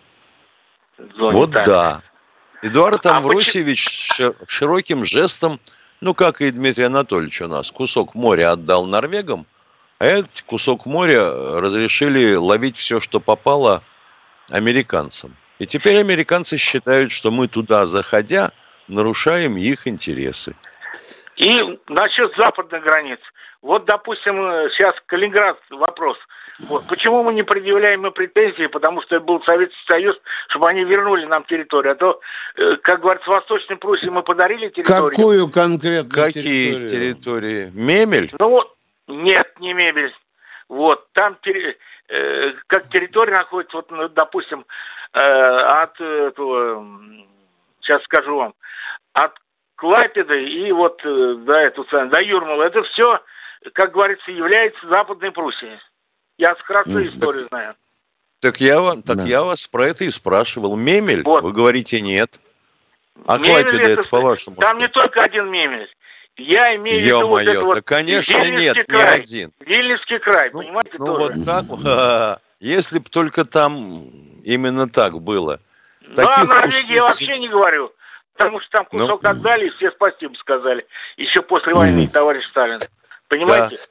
Зоне 0.99 1.33
вот 1.33 1.53
так. 1.53 1.67
да. 1.67 2.03
Эдуард 2.63 3.05
а 3.07 3.19
Амвросевич 3.19 4.09
почему... 4.09 4.35
широким 4.49 5.05
жестом, 5.05 5.61
ну, 6.01 6.15
как 6.15 6.41
и 6.41 6.51
Дмитрий 6.51 6.85
Анатольевич 6.85 7.43
у 7.43 7.49
нас, 7.49 7.71
кусок 7.71 8.15
моря 8.15 8.53
отдал 8.53 8.87
норвегам, 8.87 9.47
а 9.99 10.07
этот 10.07 10.43
кусок 10.43 10.87
моря 10.87 11.31
разрешили 11.31 12.35
ловить 12.35 12.77
все, 12.77 13.01
что 13.01 13.21
попало 13.21 13.83
американцам. 14.51 15.37
И 15.59 15.67
теперь 15.67 15.99
американцы 15.99 16.59
считают, 16.59 17.13
что 17.13 17.31
мы 17.31 17.49
туда, 17.49 17.87
заходя, 17.87 18.53
нарушаем 18.89 19.57
их 19.57 19.87
интересы. 19.87 20.55
И 21.37 21.49
насчет 21.89 22.33
западных 22.39 22.83
границ. 22.83 23.19
Вот, 23.67 23.85
допустим, 23.85 24.37
сейчас 24.71 24.95
Калининград 25.07 25.59
вопрос. 25.71 26.17
Вот, 26.71 26.83
почему 26.89 27.25
мы 27.25 27.35
не 27.35 27.43
предъявляем 27.43 28.07
им 28.07 28.13
претензии, 28.13 28.67
потому 28.67 29.03
что 29.03 29.17
это 29.17 29.25
был 29.25 29.43
Советский 29.43 29.85
Союз, 29.91 30.17
чтобы 30.51 30.69
они 30.69 30.85
вернули 30.85 31.27
нам 31.27 31.43
территорию. 31.47 31.95
А 31.95 31.97
то, 31.97 32.21
э, 32.55 32.77
как 32.85 33.01
говорится, 33.01 33.29
в 33.29 33.35
Восточной 33.35 33.75
Пруссии 33.75 34.09
мы 34.09 34.23
подарили 34.23 34.69
территорию. 34.69 35.11
Какую 35.11 35.51
конкретно 35.51 36.09
Какие 36.09 36.75
территорию? 36.75 36.89
территории? 36.89 37.71
Мебель? 37.75 38.31
Ну 38.39 38.51
вот, 38.51 38.77
нет, 39.09 39.59
не 39.59 39.73
мебель. 39.73 40.15
Вот, 40.69 41.05
там 41.13 41.37
э, 41.45 42.53
как 42.69 42.83
территория 42.85 43.33
находится, 43.33 43.79
вот, 43.79 43.91
ну, 43.91 44.09
допустим, 44.09 44.65
э, 45.13 45.19
от 45.19 46.01
этого, 46.01 46.87
сейчас 47.81 48.01
скажу 48.05 48.37
вам, 48.37 48.55
от 49.13 49.33
Клайпеды 49.75 50.45
и 50.45 50.71
вот 50.71 51.01
э, 51.05 51.35
до 51.39 51.59
этого, 51.59 52.07
до 52.07 52.23
Юрмала, 52.23 52.63
это 52.63 52.85
все 52.85 53.21
как 53.73 53.92
говорится, 53.92 54.31
является 54.31 54.87
Западной 54.88 55.33
Пруссией. 55.33 55.79
Я 56.38 56.55
вкратце 56.55 57.03
историю 57.03 57.47
знаю. 57.49 57.75
Так 58.40 58.61
я, 58.61 58.81
вам, 58.81 59.03
так 59.03 59.19
да. 59.19 59.25
я 59.25 59.42
вас 59.42 59.66
про 59.66 59.87
это 59.87 60.05
и 60.05 60.11
спрашивал. 60.11 60.77
Мемель? 60.77 61.23
Вот. 61.23 61.42
Вы 61.42 61.53
говорите 61.53 62.01
нет. 62.01 62.38
А 63.27 63.38
Клайпеда 63.38 63.77
это, 63.77 64.01
это 64.01 64.09
по-вашему? 64.09 64.57
Там 64.57 64.77
что? 64.77 64.87
не 64.87 64.88
только 64.88 65.21
один 65.21 65.51
Мемель. 65.51 65.88
Я 66.37 66.77
имею 66.77 67.01
в 67.01 67.05
виду 67.05 67.29
вот 67.29 67.42
это 67.42 67.64
вот... 67.64 67.75
Да, 67.77 67.81
конечно, 67.81 68.37
нет, 68.51 68.77
край, 68.87 69.16
не 69.16 69.23
один. 69.23 69.53
Вильнюсский 69.61 70.19
край, 70.19 70.51
ну, 70.53 70.61
понимаете, 70.61 70.97
ну, 70.99 71.07
тоже. 71.07 71.35
вот 71.35 71.45
так, 71.47 72.42
если 72.61 72.99
бы 72.99 73.09
только 73.09 73.47
там 73.47 74.03
именно 74.45 74.87
так 74.87 75.19
было. 75.23 75.61
Ну, 76.03 76.23
о 76.23 76.45
Норвегии 76.45 76.95
я 76.95 77.05
вообще 77.05 77.38
не 77.38 77.49
говорю. 77.49 77.90
Потому 78.37 78.61
что 78.61 78.69
там 78.71 78.85
кусок 78.85 79.23
ну, 79.23 79.31
отдали, 79.31 79.66
и 79.66 79.71
все 79.71 79.90
спасибо 79.92 80.35
сказали. 80.35 80.87
Еще 81.16 81.40
после 81.40 81.73
войны, 81.73 82.07
товарищ 82.07 82.47
Сталин. 82.51 82.77
Понимаете? 83.29 83.77
Да. 83.77 83.83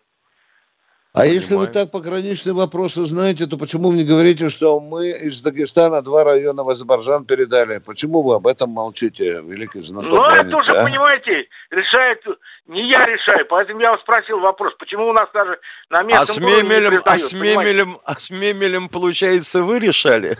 А 1.16 1.20
Понимаю. 1.20 1.34
если 1.36 1.56
вы 1.56 1.68
так 1.68 1.92
пограничные 1.92 2.54
вопросы 2.54 3.06
знаете, 3.06 3.46
то 3.46 3.58
почему 3.58 3.90
вы 3.90 3.96
не 3.96 4.04
говорите, 4.04 4.50
что 4.50 4.82
мы 4.82 5.12
из 5.12 5.42
Дагестана 5.42 6.02
два 6.02 6.26
района 6.26 6.66
в 6.66 6.70
Азербайджан 6.70 7.24
передали? 7.24 7.78
Почему 7.78 8.22
вы 8.22 8.36
об 8.36 8.48
этом 8.48 8.72
молчите, 8.72 9.42
великий 9.46 9.82
знаток 9.82 10.10
Ну, 10.10 10.18
границы, 10.18 10.48
это 10.50 10.58
уже, 10.58 10.72
а? 10.74 10.84
понимаете, 10.84 11.48
решает, 11.70 12.22
не 12.68 12.90
я 12.90 13.06
решаю, 13.06 13.46
поэтому 13.46 13.80
я 13.80 13.92
вас 13.92 14.02
спросил 14.02 14.42
вопрос, 14.42 14.74
почему 14.78 15.08
у 15.08 15.14
нас 15.14 15.30
даже 15.34 15.58
на 15.90 16.04
местном 16.04 16.22
а 16.22 16.26
с 16.26 16.38
Мемелем, 16.38 16.92
не 16.92 16.98
а 17.06 17.18
с 17.18 17.32
Мемелем, 17.32 17.98
а 18.04 18.20
с 18.20 18.30
Мемелем, 18.30 18.90
получается, 18.90 19.64
вы 19.64 19.80
решали? 19.80 20.38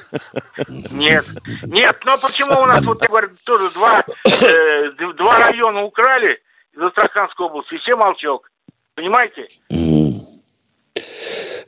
Нет, 0.92 1.24
нет, 1.68 2.02
но 2.06 2.18
почему 2.22 2.60
у 2.60 2.66
нас, 2.66 2.84
вот 2.84 3.02
я 3.02 3.08
говорю, 3.08 3.30
тоже 3.46 3.70
два, 3.70 4.04
э, 4.26 4.92
два 5.14 5.40
района 5.40 5.84
украли 5.84 6.38
из 6.74 6.82
Астраханской 6.82 7.46
области, 7.46 7.76
и 7.76 7.78
все 7.78 7.96
молчок. 7.96 8.50
Понимаете? 8.96 9.48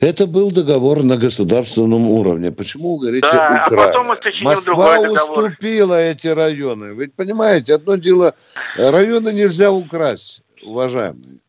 Это 0.00 0.26
был 0.26 0.50
договор 0.52 1.02
на 1.02 1.16
государственном 1.16 2.06
уровне. 2.08 2.52
Почему 2.52 2.96
вы 2.96 3.06
говорите 3.06 3.28
да, 3.30 3.62
украли? 3.66 3.80
А 3.80 3.86
потом 3.86 4.06
Москва 4.42 5.00
уступила 5.00 6.00
эти 6.00 6.28
районы. 6.28 6.94
Ведь 6.94 7.14
понимаете, 7.14 7.74
одно 7.74 7.96
дело, 7.96 8.34
районы 8.76 9.32
нельзя 9.32 9.70
украсть, 9.72 10.42
уважаемые. 10.62 11.40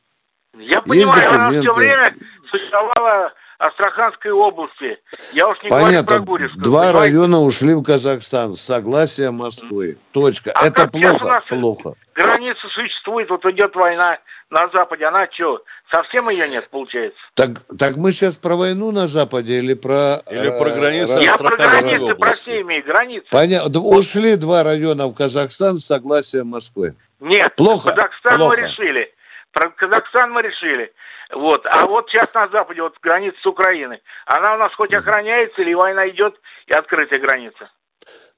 Я 0.58 0.82
понимаю, 0.82 1.30
она 1.32 1.52
все 1.52 1.72
время 1.72 2.10
существовала 2.50 3.32
Астраханской 3.60 4.32
области. 4.32 4.98
Я 5.34 5.48
уж 5.48 5.62
не 5.63 5.70
Понятно. 5.70 6.04
говорю 6.04 6.06
про 6.06 6.20
Гурьевскую. 6.20 6.63
Два 6.63 6.88
понимаете? 6.88 7.15
района 7.15 7.39
ушли 7.42 7.74
в 7.76 7.84
Казахстан 7.84 8.56
с 8.56 8.62
согласия 8.62 9.32
Москвы. 9.32 9.98
Точка. 10.12 10.52
А 10.56 10.68
Это 10.68 10.88
плохо. 10.88 11.44
плохо. 11.50 11.94
Граница 12.15 12.68
существует, 12.74 13.30
вот 13.30 13.46
идет 13.46 13.76
война 13.76 14.18
на 14.50 14.68
Западе, 14.70 15.06
она 15.06 15.28
что, 15.32 15.64
совсем 15.92 16.30
ее 16.30 16.48
нет, 16.50 16.68
получается? 16.70 17.20
Так, 17.36 17.50
так 17.78 17.98
мы 17.98 18.12
сейчас 18.12 18.38
про 18.38 18.56
войну 18.56 18.92
на 18.92 19.08
Западе 19.08 19.60
или 19.60 19.74
про... 19.74 20.22
Или 20.32 20.50
про 20.50 20.70
границы 20.72 21.20
Я 21.20 21.38
про 21.38 21.56
границы, 21.56 22.16
про 22.16 22.32
все 22.32 22.62
имею, 22.62 22.84
границы. 22.84 23.28
Понятно. 23.32 23.80
Вот. 23.80 24.00
Ушли 24.00 24.36
два 24.36 24.64
района 24.64 25.08
в 25.08 25.14
Казахстан 25.14 25.78
с 25.78 25.86
согласия 25.86 26.44
Москвы. 26.44 26.96
Нет, 27.20 27.56
Плохо. 27.56 27.92
Казахстан 27.92 28.38
Плохо. 28.38 28.58
мы 28.58 28.68
решили. 28.68 29.14
Про 29.52 29.70
Казахстан 29.72 30.32
мы 30.32 30.42
решили. 30.42 30.92
Вот. 31.32 31.64
А 31.66 31.86
вот 31.86 32.10
сейчас 32.10 32.34
на 32.34 32.48
Западе, 32.50 32.82
вот 32.82 32.96
граница 33.02 33.38
с 33.42 33.46
Украиной, 33.46 34.02
она 34.26 34.56
у 34.56 34.58
нас 34.58 34.74
хоть 34.74 34.94
охраняется, 34.94 35.62
или 35.62 35.74
война 35.74 36.10
идет 36.10 36.36
и 36.66 36.74
открытая 36.74 37.20
граница? 37.20 37.70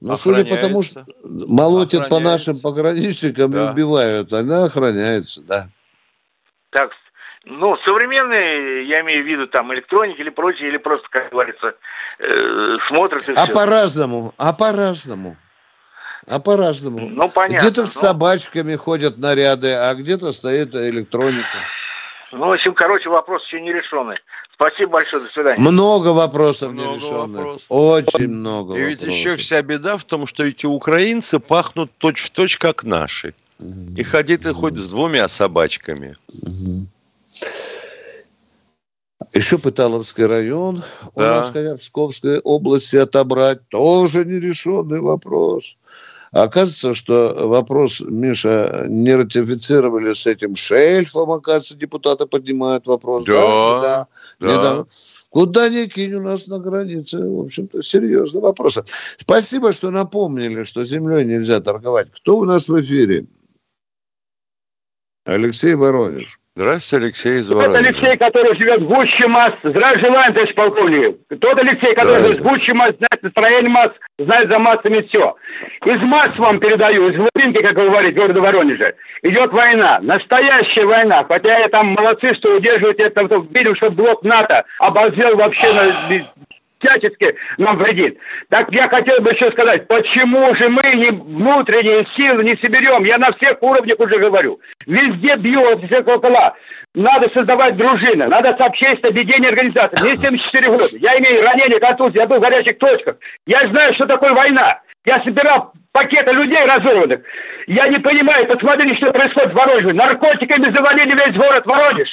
Ну, 0.02 0.16
судя 0.16 0.44
по 0.44 0.60
тому, 0.60 0.82
что 0.82 1.04
молотят 1.24 2.08
по 2.08 2.18
нашим 2.18 2.58
пограничникам 2.60 3.52
да. 3.52 3.64
и 3.64 3.70
убивают, 3.70 4.32
она 4.32 4.64
охраняется, 4.64 5.42
да. 5.42 5.68
Так, 6.72 6.90
ну, 7.44 7.76
современные, 7.84 8.88
я 8.88 9.00
имею 9.02 9.24
в 9.24 9.26
виду, 9.26 9.46
там, 9.46 9.72
электроники 9.74 10.20
или 10.20 10.30
прочее, 10.30 10.68
или 10.68 10.78
просто, 10.78 11.06
как 11.10 11.30
говорится, 11.30 11.74
э, 12.18 12.76
смотрят 12.88 13.28
и 13.28 13.32
А 13.36 13.46
по-разному, 13.46 14.32
а 14.38 14.52
по-разному. 14.52 15.36
А 16.26 16.40
по-разному. 16.40 17.08
Ну, 17.08 17.28
понятно. 17.28 17.66
Где-то 17.66 17.86
с 17.86 17.96
ну. 17.96 18.00
собачками 18.00 18.76
ходят 18.76 19.18
наряды, 19.18 19.72
а 19.74 19.94
где-то 19.94 20.32
стоит 20.32 20.74
электроника. 20.74 21.58
Ну, 22.30 22.46
в 22.46 22.52
общем, 22.52 22.74
короче, 22.74 23.10
вопрос 23.10 23.44
еще 23.46 23.60
не 23.60 23.72
решенный. 23.72 24.16
Спасибо 24.54 24.92
большое, 24.92 25.22
до 25.22 25.28
свидания. 25.28 25.60
Много 25.60 26.08
вопросов 26.08 26.72
много 26.72 26.88
не 26.88 26.94
решенных. 26.94 27.38
Вопросов. 27.40 27.66
Очень 27.68 28.28
много 28.28 28.74
И 28.76 28.82
ведь 28.82 29.02
еще 29.02 29.36
вся 29.36 29.60
беда 29.60 29.98
в 29.98 30.04
том, 30.04 30.26
что 30.26 30.44
эти 30.44 30.64
украинцы 30.64 31.40
пахнут 31.40 31.90
точь-в-точь, 31.98 32.56
как 32.56 32.84
наши. 32.84 33.34
И 33.96 34.02
ходить 34.02 34.44
и 34.44 34.52
хоть 34.52 34.74
с 34.74 34.88
двумя 34.88 35.28
собачками. 35.28 36.16
Еще 39.32 39.58
Пыталовский 39.58 40.26
район 40.26 40.82
да. 41.02 41.10
у 41.14 41.20
нас, 41.20 41.50
в 41.50 41.76
Псковской 41.76 42.38
области 42.40 42.96
отобрать. 42.96 43.66
Тоже 43.68 44.24
нерешенный 44.24 45.00
вопрос. 45.00 45.76
Оказывается, 46.32 46.94
что 46.94 47.46
вопрос, 47.46 48.00
Миша, 48.00 48.86
не 48.88 49.14
ратифицировали 49.14 50.12
с 50.12 50.26
этим 50.26 50.56
шельфом, 50.56 51.30
оказывается, 51.30 51.76
депутаты 51.76 52.24
поднимают 52.24 52.86
вопрос. 52.86 53.26
Да, 53.26 53.80
да. 53.82 54.06
да. 54.40 54.60
да. 54.62 54.86
Куда 55.28 55.68
ни 55.68 55.84
кинь 55.84 56.14
у 56.14 56.22
нас 56.22 56.48
на 56.48 56.58
границе, 56.58 57.18
в 57.18 57.40
общем-то, 57.42 57.82
серьезный 57.82 58.40
вопрос. 58.40 58.78
Спасибо, 59.18 59.74
что 59.74 59.90
напомнили, 59.90 60.62
что 60.62 60.86
землей 60.86 61.26
нельзя 61.26 61.60
торговать. 61.60 62.08
Кто 62.10 62.38
у 62.38 62.44
нас 62.46 62.66
в 62.66 62.80
эфире? 62.80 63.26
Алексей 65.26 65.74
Воронеж. 65.74 66.38
Здравствуйте, 66.54 67.06
Алексей 67.06 67.40
из 67.40 67.48
Тот 67.48 67.74
Алексей, 67.74 68.16
который 68.18 68.54
живет 68.58 68.82
в 68.82 68.86
гуще 68.86 69.26
масс. 69.26 69.54
Здравия 69.62 70.00
желаю, 70.00 70.34
товарищ 70.34 70.54
полковник. 70.54 71.16
Тот 71.40 71.58
Алексей, 71.58 71.94
который 71.94 72.26
живет 72.26 72.40
в 72.40 72.42
гуще 72.42 72.74
масс, 72.74 72.94
знает 72.96 73.22
настроение 73.22 73.70
масс, 73.70 73.92
знает 74.18 74.50
за 74.50 74.58
массами 74.58 75.00
все. 75.08 75.34
Из 75.86 76.02
масс 76.02 76.38
вам 76.38 76.58
передаю, 76.58 77.08
из 77.08 77.16
глубинки, 77.16 77.62
как 77.62 77.76
вы 77.76 77.86
говорите, 77.86 78.20
города 78.20 78.40
Воронежа. 78.40 78.92
Идет 79.22 79.52
война, 79.52 80.00
настоящая 80.02 80.84
война. 80.84 81.24
Хотя 81.24 81.58
я 81.58 81.68
там 81.68 81.86
молодцы, 81.94 82.34
что 82.34 82.56
удерживают 82.56 83.00
это, 83.00 83.22
видим, 83.22 83.74
что 83.76 83.90
блок 83.90 84.22
НАТО 84.22 84.64
обозрел 84.78 85.36
вообще 85.36 85.68
на 85.72 86.26
всячески 86.82 87.36
нам 87.58 87.76
вредит. 87.78 88.18
Так 88.48 88.66
я 88.70 88.88
хотел 88.88 89.20
бы 89.20 89.30
еще 89.30 89.50
сказать, 89.52 89.86
почему 89.88 90.54
же 90.56 90.68
мы 90.68 90.82
не 90.94 91.10
внутренние 91.10 92.06
силы 92.16 92.44
не 92.44 92.56
соберем? 92.56 93.04
Я 93.04 93.18
на 93.18 93.32
всех 93.32 93.62
уровнях 93.62 93.98
уже 93.98 94.18
говорю. 94.18 94.60
Везде 94.86 95.36
бью, 95.36 95.78
все 95.86 96.02
колокола. 96.02 96.54
Надо 96.94 97.30
создавать 97.30 97.76
дружины, 97.76 98.26
надо 98.26 98.54
сообщество, 98.56 99.08
ведение 99.08 99.48
организации. 99.48 100.02
Мне 100.02 100.16
74 100.16 100.68
года. 100.68 100.84
Я 101.00 101.18
имею 101.18 101.42
ранение, 101.42 101.80
контузии, 101.80 102.18
я 102.18 102.26
был 102.26 102.36
в 102.36 102.42
горячих 102.42 102.78
точках. 102.78 103.16
Я 103.46 103.66
знаю, 103.68 103.94
что 103.94 104.06
такое 104.06 104.34
война. 104.34 104.80
Я 105.06 105.22
собирал 105.24 105.72
пакеты 105.92 106.32
людей 106.32 106.60
разорванных. 106.60 107.22
Я 107.66 107.88
не 107.88 107.98
понимаю, 107.98 108.46
посмотрите, 108.46 108.96
что 108.96 109.10
происходит 109.10 109.52
в 109.52 109.56
Воронеже. 109.56 109.92
Наркотиками 109.94 110.74
завалили 110.74 111.12
весь 111.12 111.36
город 111.36 111.66
Воронеж. 111.66 112.08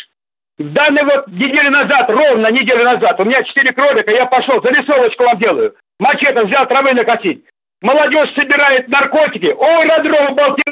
Данный 0.59 1.03
вот 1.03 1.27
неделю 1.27 1.71
назад, 1.71 2.09
ровно 2.09 2.51
неделю 2.51 2.83
назад, 2.83 3.17
у 3.19 3.23
меня 3.23 3.41
четыре 3.43 3.71
кролика, 3.71 4.11
я 4.11 4.25
пошел, 4.25 4.61
зарисовочку 4.61 5.23
вам 5.23 5.37
делаю. 5.39 5.73
Мачете 5.99 6.43
взял 6.43 6.67
травы 6.67 6.93
накосить. 6.93 7.45
Молодежь 7.81 8.33
собирает 8.35 8.89
наркотики. 8.89 9.55
Ой, 9.57 9.85
на 9.85 9.99
дрова 9.99 10.31
балки. 10.31 10.63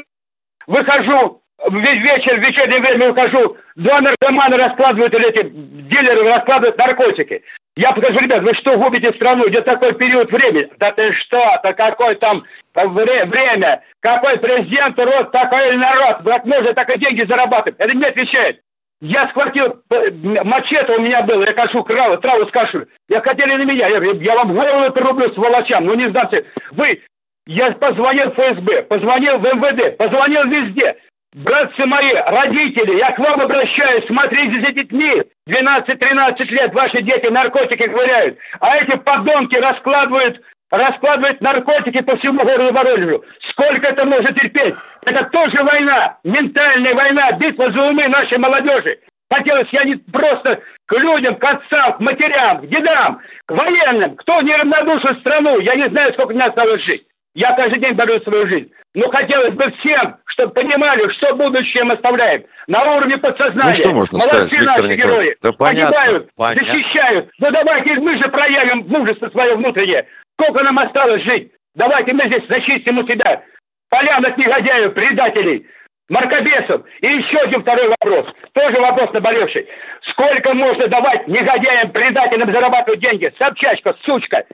Выхожу, 0.66 1.40
вечер, 1.70 2.36
в 2.36 2.40
вечернее 2.40 2.80
время 2.80 3.12
выхожу. 3.12 3.56
Два 3.76 4.02
наркомана 4.02 4.58
раскладывают, 4.58 5.14
или 5.14 5.28
эти 5.30 5.48
дилеры 5.48 6.24
раскладывают 6.24 6.76
наркотики. 6.76 7.42
Я 7.74 7.92
покажу, 7.92 8.18
ребят, 8.18 8.42
вы 8.42 8.52
что 8.54 8.76
губите 8.76 9.12
страну? 9.14 9.48
Идет 9.48 9.64
такой 9.64 9.94
период 9.94 10.30
времени. 10.30 10.68
Да 10.78 10.92
ты 10.92 11.14
что, 11.14 11.42
то 11.62 11.72
какой 11.72 12.16
там 12.16 12.38
вре- 12.74 13.24
время, 13.24 13.82
какой 14.00 14.38
президент, 14.38 14.98
род, 14.98 15.32
такой 15.32 15.76
народ. 15.78 16.18
Как 16.24 16.44
можно 16.44 16.74
так 16.74 16.90
и 16.90 16.98
деньги 16.98 17.22
зарабатывать? 17.22 17.76
Это 17.78 17.96
не 17.96 18.04
отвечает. 18.04 18.60
Я 19.00 19.28
схватил, 19.28 19.80
э, 19.90 20.10
мачете 20.42 20.92
у 20.96 21.00
меня 21.00 21.22
было, 21.22 21.44
я 21.44 21.52
кашу 21.52 21.84
траву, 21.84 22.16
траву 22.16 22.46
скашу. 22.48 22.84
Я 23.08 23.20
хотели 23.20 23.54
на 23.54 23.64
меня, 23.64 23.86
я, 23.86 23.98
я 23.98 24.34
вам 24.34 24.52
голову 24.52 24.82
это 24.82 25.00
рублю 25.00 25.32
сволочам, 25.34 25.84
ну 25.84 25.94
не 25.94 26.10
знаете, 26.10 26.46
вы, 26.72 27.00
я 27.46 27.70
позвонил 27.72 28.30
в 28.30 28.34
ФСБ, 28.34 28.82
позвонил 28.82 29.38
в 29.38 29.44
МВД, 29.44 29.96
позвонил 29.96 30.44
везде. 30.46 30.96
Братцы 31.34 31.86
мои, 31.86 32.12
родители, 32.12 32.96
я 32.96 33.12
к 33.12 33.18
вам 33.18 33.40
обращаюсь, 33.40 34.06
смотрите 34.06 34.60
за 34.62 34.72
детьми. 34.72 35.22
12-13 35.48 36.60
лет 36.60 36.74
ваши 36.74 37.02
дети 37.02 37.26
наркотики 37.26 37.86
ковыряют, 37.86 38.38
а 38.60 38.78
эти 38.78 38.96
подонки 38.96 39.54
раскладывают 39.56 40.42
раскладывать 40.70 41.40
наркотики 41.40 42.02
по 42.02 42.16
всему 42.16 42.44
городу 42.44 42.72
Воронежу. 42.72 43.24
Сколько 43.50 43.88
это 43.88 44.04
может 44.04 44.34
терпеть? 44.34 44.74
Это 45.04 45.24
тоже 45.30 45.62
война, 45.62 46.18
ментальная 46.24 46.94
война, 46.94 47.32
битва 47.32 47.70
за 47.72 47.82
умы 47.82 48.08
нашей 48.08 48.38
молодежи. 48.38 48.98
Хотелось 49.30 49.68
я 49.72 49.84
не 49.84 49.96
просто 49.96 50.60
к 50.86 50.92
людям, 50.94 51.36
к 51.36 51.44
отцам, 51.44 51.94
к 51.94 52.00
матерям, 52.00 52.62
к 52.62 52.66
дедам, 52.66 53.20
к 53.46 53.50
военным, 53.50 54.16
кто 54.16 54.40
не 54.40 54.56
равнодушен 54.56 55.20
страну. 55.20 55.58
Я 55.60 55.74
не 55.74 55.88
знаю, 55.90 56.12
сколько 56.14 56.32
мне 56.32 56.44
осталось 56.44 56.84
жить. 56.84 57.04
Я 57.34 57.52
каждый 57.54 57.78
день 57.78 57.92
борю 57.92 58.20
свою 58.22 58.46
жизнь. 58.48 58.72
Но 58.94 59.10
хотелось 59.10 59.52
бы 59.54 59.70
всем, 59.78 60.16
чтобы 60.26 60.54
понимали, 60.54 61.12
что 61.14 61.34
будущее 61.34 61.84
мы 61.84 61.94
оставляем. 61.94 62.44
На 62.66 62.90
уровне 62.90 63.18
подсознания. 63.18 63.68
Ну, 63.68 63.74
что 63.74 63.92
можно 63.92 64.18
Молодцы 64.18 64.56
сказать, 64.56 64.78
Виктор 64.78 64.86
герои. 64.96 65.36
Да 65.42 65.52
понятно, 65.52 65.96
Погибают, 65.96 66.30
понятно. 66.36 66.62
защищают. 66.72 67.30
Ну 67.38 67.50
давайте 67.50 67.94
мы 67.94 68.16
же 68.16 68.28
проявим 68.28 68.86
мужество 68.88 69.28
свое 69.28 69.56
внутреннее. 69.56 70.06
Сколько 70.40 70.62
нам 70.62 70.78
осталось 70.78 71.22
жить? 71.22 71.52
Давайте 71.74 72.12
мы 72.12 72.26
здесь 72.26 72.46
зачистим 72.48 72.98
у 72.98 73.06
себя 73.06 73.42
полянок 73.90 74.36
негодяев, 74.36 74.94
предателей, 74.94 75.66
мракобесов. 76.08 76.82
И 77.00 77.06
еще 77.08 77.38
один 77.38 77.62
второй 77.62 77.88
вопрос. 77.88 78.26
Тоже 78.52 78.80
вопрос 78.80 79.12
наболевший. 79.12 79.68
Сколько 80.10 80.54
можно 80.54 80.86
давать 80.88 81.26
негодяям, 81.26 81.90
предателям 81.90 82.52
зарабатывать 82.52 83.00
деньги? 83.00 83.32
Собчачка, 83.38 83.96
сучка. 84.04 84.44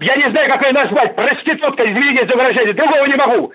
Я 0.00 0.16
не 0.16 0.30
знаю, 0.30 0.48
как 0.48 0.64
ее 0.64 0.72
назвать. 0.72 1.16
Проститутка, 1.16 1.84
извините 1.84 2.26
за 2.28 2.36
выражение. 2.36 2.72
Другого 2.72 3.04
не 3.06 3.16
могу. 3.16 3.52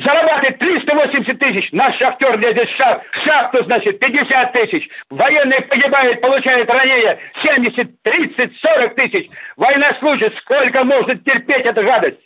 Зарабатывает 0.00 0.58
380 0.58 1.38
тысяч. 1.38 1.68
Наш 1.72 1.98
шахтер 1.98 2.38
лезет 2.38 2.68
в 2.68 2.76
шах, 2.76 3.02
шахту, 3.24 3.64
значит, 3.64 3.98
50 3.98 4.52
тысяч. 4.52 4.88
Военный 5.10 5.60
погибает, 5.62 6.20
получает 6.22 6.70
ранение 6.70 7.18
70, 7.44 8.02
30, 8.02 8.56
40 8.58 8.94
тысяч. 8.94 9.28
Военнослужащий, 9.56 10.36
сколько 10.38 10.84
может 10.84 11.22
терпеть 11.24 11.66
эта 11.66 11.82
гадость? 11.82 12.20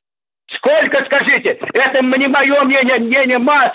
Сколько, 0.48 1.04
скажите? 1.06 1.58
Это 1.74 2.02
не 2.02 2.28
мое 2.28 2.62
мнение, 2.62 2.98
мнение 2.98 3.38
масс, 3.38 3.72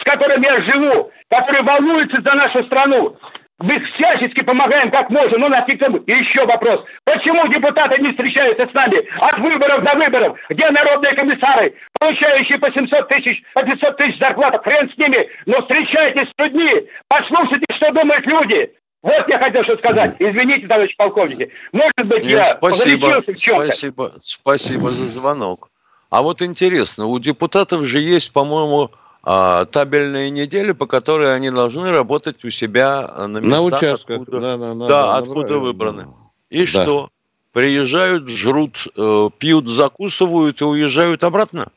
с 0.00 0.04
которыми 0.04 0.44
я 0.46 0.60
живу, 0.60 1.10
которые 1.28 1.62
волнуются 1.62 2.20
за 2.20 2.34
нашу 2.34 2.62
страну. 2.64 3.16
Мы 3.62 3.78
всячески 3.94 4.42
помогаем 4.42 4.90
как 4.90 5.08
можем, 5.10 5.40
но 5.40 5.48
нафиг 5.48 5.78
там. 5.78 5.96
И 5.96 6.12
еще 6.12 6.44
вопрос. 6.46 6.84
Почему 7.04 7.46
депутаты 7.48 8.02
не 8.02 8.10
встречаются 8.10 8.66
с 8.66 8.74
нами 8.74 8.98
от 9.20 9.38
выборов 9.38 9.84
до 9.84 9.94
выборов? 9.94 10.38
Где 10.50 10.68
народные 10.70 11.14
комиссары, 11.14 11.74
получающие 11.98 12.58
по 12.58 12.70
700 12.72 13.08
тысяч, 13.08 13.42
по 13.54 13.62
500 13.62 13.96
тысяч 13.96 14.18
зарплат? 14.18 14.60
Хрен 14.64 14.90
с 14.90 14.98
ними, 14.98 15.28
но 15.46 15.62
встречайтесь 15.62 16.28
с 16.28 16.42
людьми, 16.42 16.88
послушайте, 17.06 17.66
что 17.76 17.92
думают 17.92 18.26
люди. 18.26 18.72
Вот 19.02 19.28
я 19.28 19.38
хотел 19.38 19.62
что 19.64 19.76
сказать. 19.78 20.16
Извините, 20.18 20.66
товарищ 20.66 20.96
полковники. 20.96 21.50
Может 21.72 22.06
быть, 22.06 22.24
Нет, 22.24 22.30
я 22.30 22.44
спасибо, 22.44 23.22
в 23.26 23.36
чем-то. 23.36 23.66
спасибо, 23.66 24.12
спасибо 24.18 24.88
за 24.88 25.20
звонок. 25.20 25.70
А 26.10 26.22
вот 26.22 26.42
интересно, 26.42 27.06
у 27.06 27.18
депутатов 27.18 27.84
же 27.84 27.98
есть, 27.98 28.32
по-моему, 28.32 28.90
табельные 29.24 30.30
недели, 30.30 30.72
по 30.72 30.86
которой 30.86 31.34
они 31.34 31.50
должны 31.50 31.90
работать 31.90 32.44
у 32.44 32.50
себя 32.50 33.06
на 33.28 33.38
местах, 33.38 33.50
На 33.50 33.62
участках. 33.62 34.20
откуда, 34.22 34.40
Да, 34.40 34.56
да, 34.56 34.74
да, 34.74 34.74
да, 34.74 34.88
да, 34.88 35.16
откуда 35.18 35.40
правильно. 35.46 35.58
выбраны. 35.60 36.06
И 36.50 36.60
Да. 36.66 36.82
что? 36.82 37.10
Приезжают, 37.52 38.28
жрут, 38.28 38.86
э, 38.96 39.30
пьют, 39.38 39.68
закусывают 39.68 40.60
и 40.60 40.64
уезжают 40.64 41.22
обратно? 41.22 41.68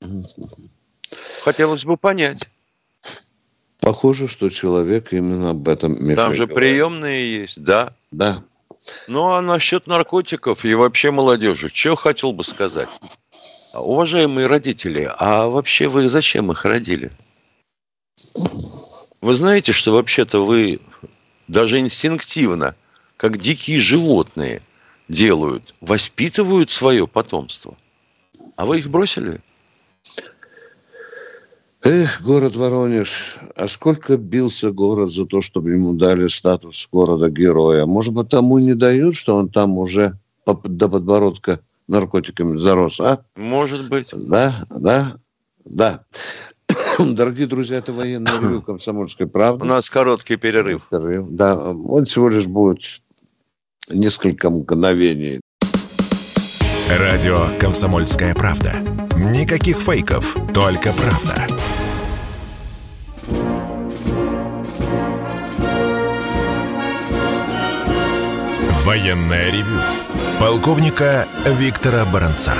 Хотелось 1.44 1.84
бы 1.84 1.96
понять. 1.96 2.48
Похоже, 3.80 4.28
что 4.28 4.50
человек 4.50 5.12
именно 5.12 5.50
об 5.50 5.68
этом 5.68 5.92
Миша 6.04 6.16
Там 6.16 6.34
же 6.34 6.46
говорит. 6.46 6.56
приемные 6.56 7.40
есть, 7.42 7.62
да. 7.62 7.94
Да. 8.10 8.36
Ну, 9.08 9.26
а 9.28 9.40
насчет 9.42 9.86
наркотиков 9.86 10.64
и 10.64 10.74
вообще 10.74 11.10
молодежи, 11.10 11.70
что 11.72 11.96
хотел 11.96 12.32
бы 12.32 12.44
сказать? 12.44 12.88
Уважаемые 13.74 14.46
родители, 14.46 15.10
а 15.18 15.46
вообще 15.46 15.88
вы 15.88 16.08
зачем 16.08 16.50
их 16.50 16.64
родили? 16.64 17.12
Вы 19.20 19.34
знаете, 19.34 19.72
что 19.72 19.92
вообще-то 19.92 20.44
вы 20.44 20.80
даже 21.46 21.78
инстинктивно, 21.78 22.74
как 23.16 23.38
дикие 23.38 23.80
животные, 23.80 24.62
делают, 25.08 25.74
воспитывают 25.80 26.70
свое 26.70 27.06
потомство. 27.06 27.76
А 28.56 28.66
вы 28.66 28.78
их 28.78 28.90
бросили? 28.90 29.40
Эх, 31.82 32.22
город 32.22 32.56
Воронеж, 32.56 33.36
а 33.56 33.68
сколько 33.68 34.16
бился 34.16 34.70
город 34.70 35.12
за 35.12 35.26
то, 35.26 35.40
чтобы 35.40 35.70
ему 35.72 35.94
дали 35.94 36.26
статус 36.26 36.88
города-героя? 36.90 37.86
Может 37.86 38.14
быть, 38.14 38.28
тому 38.28 38.58
не 38.58 38.74
дают, 38.74 39.14
что 39.14 39.36
он 39.36 39.48
там 39.48 39.78
уже 39.78 40.18
до 40.44 40.54
подбородка 40.54 41.60
наркотиками 41.90 42.56
зарос, 42.56 43.00
а? 43.00 43.24
Может 43.36 43.88
быть. 43.88 44.08
Да, 44.12 44.54
да, 44.70 45.12
да. 45.64 46.04
Дорогие 46.98 47.46
друзья, 47.46 47.78
это 47.78 47.92
военное 47.92 48.40
ревю 48.40 48.62
«Комсомольской 48.66 49.26
правды». 49.26 49.64
У 49.64 49.68
нас 49.68 49.90
короткий 49.90 50.36
перерыв. 50.36 50.86
Перерыв, 50.90 51.26
Да, 51.30 51.72
он 51.72 52.04
всего 52.04 52.28
лишь 52.28 52.46
будет 52.46 53.02
несколько 53.90 54.50
мгновений. 54.50 55.40
Радио 56.88 57.48
«Комсомольская 57.58 58.34
правда». 58.34 58.74
Никаких 59.16 59.78
фейков, 59.78 60.36
только 60.54 60.92
правда. 60.92 61.46
Военное 68.82 69.50
ревю. 69.50 70.19
Полковника 70.40 71.26
Виктора 71.44 72.06
Баранца. 72.10 72.54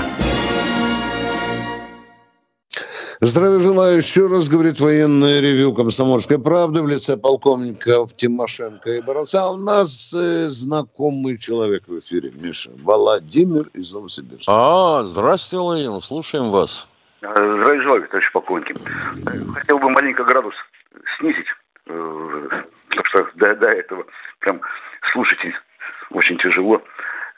Здравия 3.23 3.59
желаю. 3.59 3.97
Еще 3.97 4.27
раз 4.27 4.51
говорит 4.51 4.79
военное 4.81 5.41
ревю 5.41 5.73
«Комсомольской 5.73 6.39
правды» 6.39 6.83
в 6.83 6.87
лице 6.87 7.17
полковников 7.17 8.15
Тимошенко 8.15 8.91
и 8.91 9.01
Боровца. 9.01 9.45
А 9.45 9.53
у 9.53 9.57
нас 9.57 10.13
э, 10.15 10.49
знакомый 10.49 11.39
человек 11.39 11.89
в 11.89 11.99
эфире, 11.99 12.31
Миша. 12.35 12.71
Владимир 12.83 13.69
из 13.73 13.95
Новосибирска. 13.95 14.53
А, 14.55 15.03
здравствуйте, 15.05 15.63
Владимир, 15.63 16.03
слушаем 16.03 16.51
вас. 16.51 16.87
Здравия 17.23 17.81
желаю, 17.81 18.07
товарищ 18.09 18.31
полковник. 18.31 18.77
Хотел 19.55 19.79
бы 19.79 19.89
маленько 19.89 20.23
градус 20.25 20.55
снизить, 21.19 21.49
э, 21.87 22.49
потому 22.91 23.07
что 23.07 23.27
до, 23.37 23.55
до 23.57 23.69
этого 23.69 24.05
прям 24.41 24.61
слушайте 25.15 25.55
очень 26.11 26.37
тяжело 26.39 26.83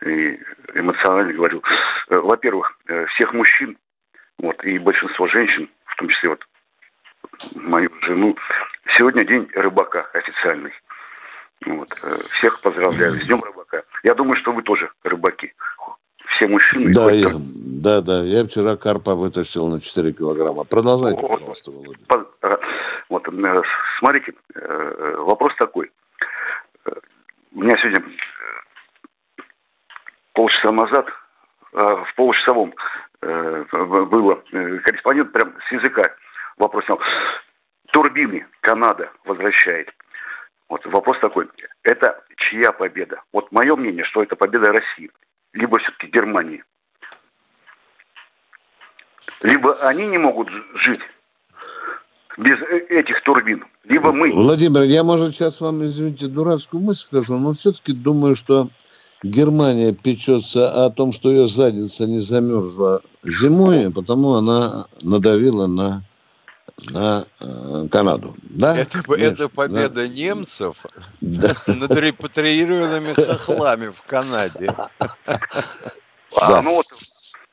и 0.05 0.40
эмоционально 0.74 1.32
говорил. 1.32 1.62
Э, 2.09 2.18
во-первых, 2.18 2.78
э, 2.86 3.07
всех 3.07 3.32
мужчин, 3.32 3.78
вот, 4.38 4.62
и 4.64 4.78
большинство 4.78 5.28
женщин, 5.28 5.70
в 5.86 5.96
том 5.96 6.09
числе 6.09 6.30
вот 6.30 6.40
мою 7.57 7.90
жену, 8.03 8.36
сегодня 8.96 9.24
день 9.24 9.48
рыбака 9.55 10.09
официальный. 10.12 10.72
Вот. 11.64 11.88
Всех 11.90 12.61
поздравляю 12.61 13.11
с 13.12 13.20
Днем 13.26 13.40
рыбака. 13.42 13.82
Я 14.03 14.14
думаю, 14.14 14.36
что 14.40 14.53
вы 14.53 14.62
тоже 14.62 14.90
рыбаки 15.05 15.55
все 16.36 16.48
мужчины. 16.48 16.92
Да, 16.92 17.11
я, 17.11 17.28
да, 17.82 18.00
да. 18.00 18.24
Я 18.24 18.44
вчера 18.44 18.76
карпа 18.76 19.14
вытащил 19.14 19.68
на 19.68 19.80
4 19.80 20.12
килограмма. 20.12 20.64
Продолжайте, 20.64 21.22
вот, 21.22 21.30
пожалуйста, 21.30 21.70
Володя. 21.70 21.98
Вот, 23.09 23.28
э, 23.28 23.62
смотрите, 23.98 24.32
э, 24.55 25.14
вопрос 25.18 25.53
такой. 25.59 25.90
У 27.55 27.61
меня 27.61 27.76
сегодня 27.78 28.00
э, 28.00 28.62
полчаса 30.33 30.70
назад 30.72 31.07
в 31.72 32.14
получасовом 32.16 32.74
было 33.20 34.43
корреспондент 34.85 35.33
прям 35.33 35.55
с 35.68 35.72
языка 35.72 36.14
вопрос 36.59 36.85
снял. 36.85 37.01
Турбины 37.93 38.47
Канада 38.61 39.11
возвращает. 39.24 39.91
Вот 40.68 40.85
вопрос 40.87 41.18
такой. 41.20 41.49
Это 41.83 42.22
чья 42.37 42.72
победа? 42.72 43.22
Вот 43.33 43.53
мое 43.53 43.76
мнение, 43.76 44.05
что 44.05 44.22
это 44.22 44.37
победа 44.37 44.72
России 44.72 45.11
либо 45.53 45.78
все-таки 45.78 46.07
Германии. 46.07 46.64
Либо 49.43 49.74
они 49.83 50.07
не 50.07 50.18
могут 50.18 50.49
жить 50.49 51.03
без 52.39 52.59
э, 52.62 52.78
этих 52.89 53.22
турбин, 53.22 53.64
либо 53.85 54.12
мы. 54.12 54.33
Владимир, 54.33 54.83
я, 54.83 55.03
может, 55.05 55.35
сейчас 55.35 55.61
вам, 55.61 55.85
извините, 55.85 56.28
дурацкую 56.28 56.83
мысль 56.83 57.07
скажу, 57.07 57.37
но 57.37 57.53
все-таки 57.53 57.93
думаю, 57.93 58.35
что 58.35 58.68
Германия 59.23 59.93
печется 59.93 60.85
о 60.85 60.91
том, 60.91 61.12
что 61.12 61.31
ее 61.31 61.47
задница 61.47 62.07
не 62.07 62.18
замерзла 62.18 63.03
зимой, 63.25 63.93
потому 63.93 64.35
она 64.35 64.87
надавила 65.05 65.66
на 65.66 66.03
на 66.91 67.25
э, 67.41 67.89
Канаду. 67.91 68.35
Да? 68.43 68.77
Это, 68.77 69.03
это 69.14 69.49
победа 69.49 69.91
да. 69.91 70.09
немцев 70.09 70.85
да. 71.20 71.53
над 71.66 71.95
репатриированными 71.95 73.12
хохлами 73.12 73.89
в 73.89 74.03
Канаде. 74.03 74.68
А, 76.41 76.62
ну 76.62 76.77
вот, 76.77 76.87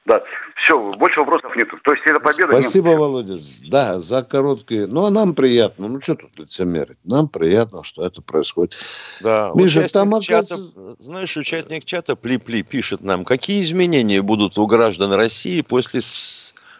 да. 0.05 0.21
Все, 0.63 0.89
больше 0.97 1.19
вопросов 1.21 1.55
нет. 1.55 1.67
То 1.83 1.93
есть 1.93 2.03
это 2.05 2.19
победа. 2.19 2.51
Спасибо, 2.51 2.89
немцев. 2.89 2.99
Володя. 2.99 3.37
Да, 3.69 3.99
за 3.99 4.23
короткие. 4.23 4.87
Ну, 4.87 5.05
а 5.05 5.09
нам 5.09 5.33
приятно. 5.33 5.87
Ну, 5.87 6.01
что 6.01 6.15
тут 6.15 6.37
лицемерить? 6.37 6.97
Нам 7.03 7.27
приятно, 7.29 7.83
что 7.83 8.05
это 8.05 8.21
происходит. 8.21 8.75
Да, 9.21 9.51
Миша, 9.55 9.87
там 9.87 10.13
оказывается... 10.13 10.57
чата, 10.57 10.95
знаешь, 10.99 11.37
участник 11.37 11.85
чата 11.85 12.15
Пли-Пли 12.15 12.63
пишет 12.63 13.01
нам, 13.01 13.23
какие 13.23 13.61
изменения 13.63 14.21
будут 14.21 14.57
у 14.57 14.67
граждан 14.67 15.13
России 15.13 15.61
после 15.61 16.01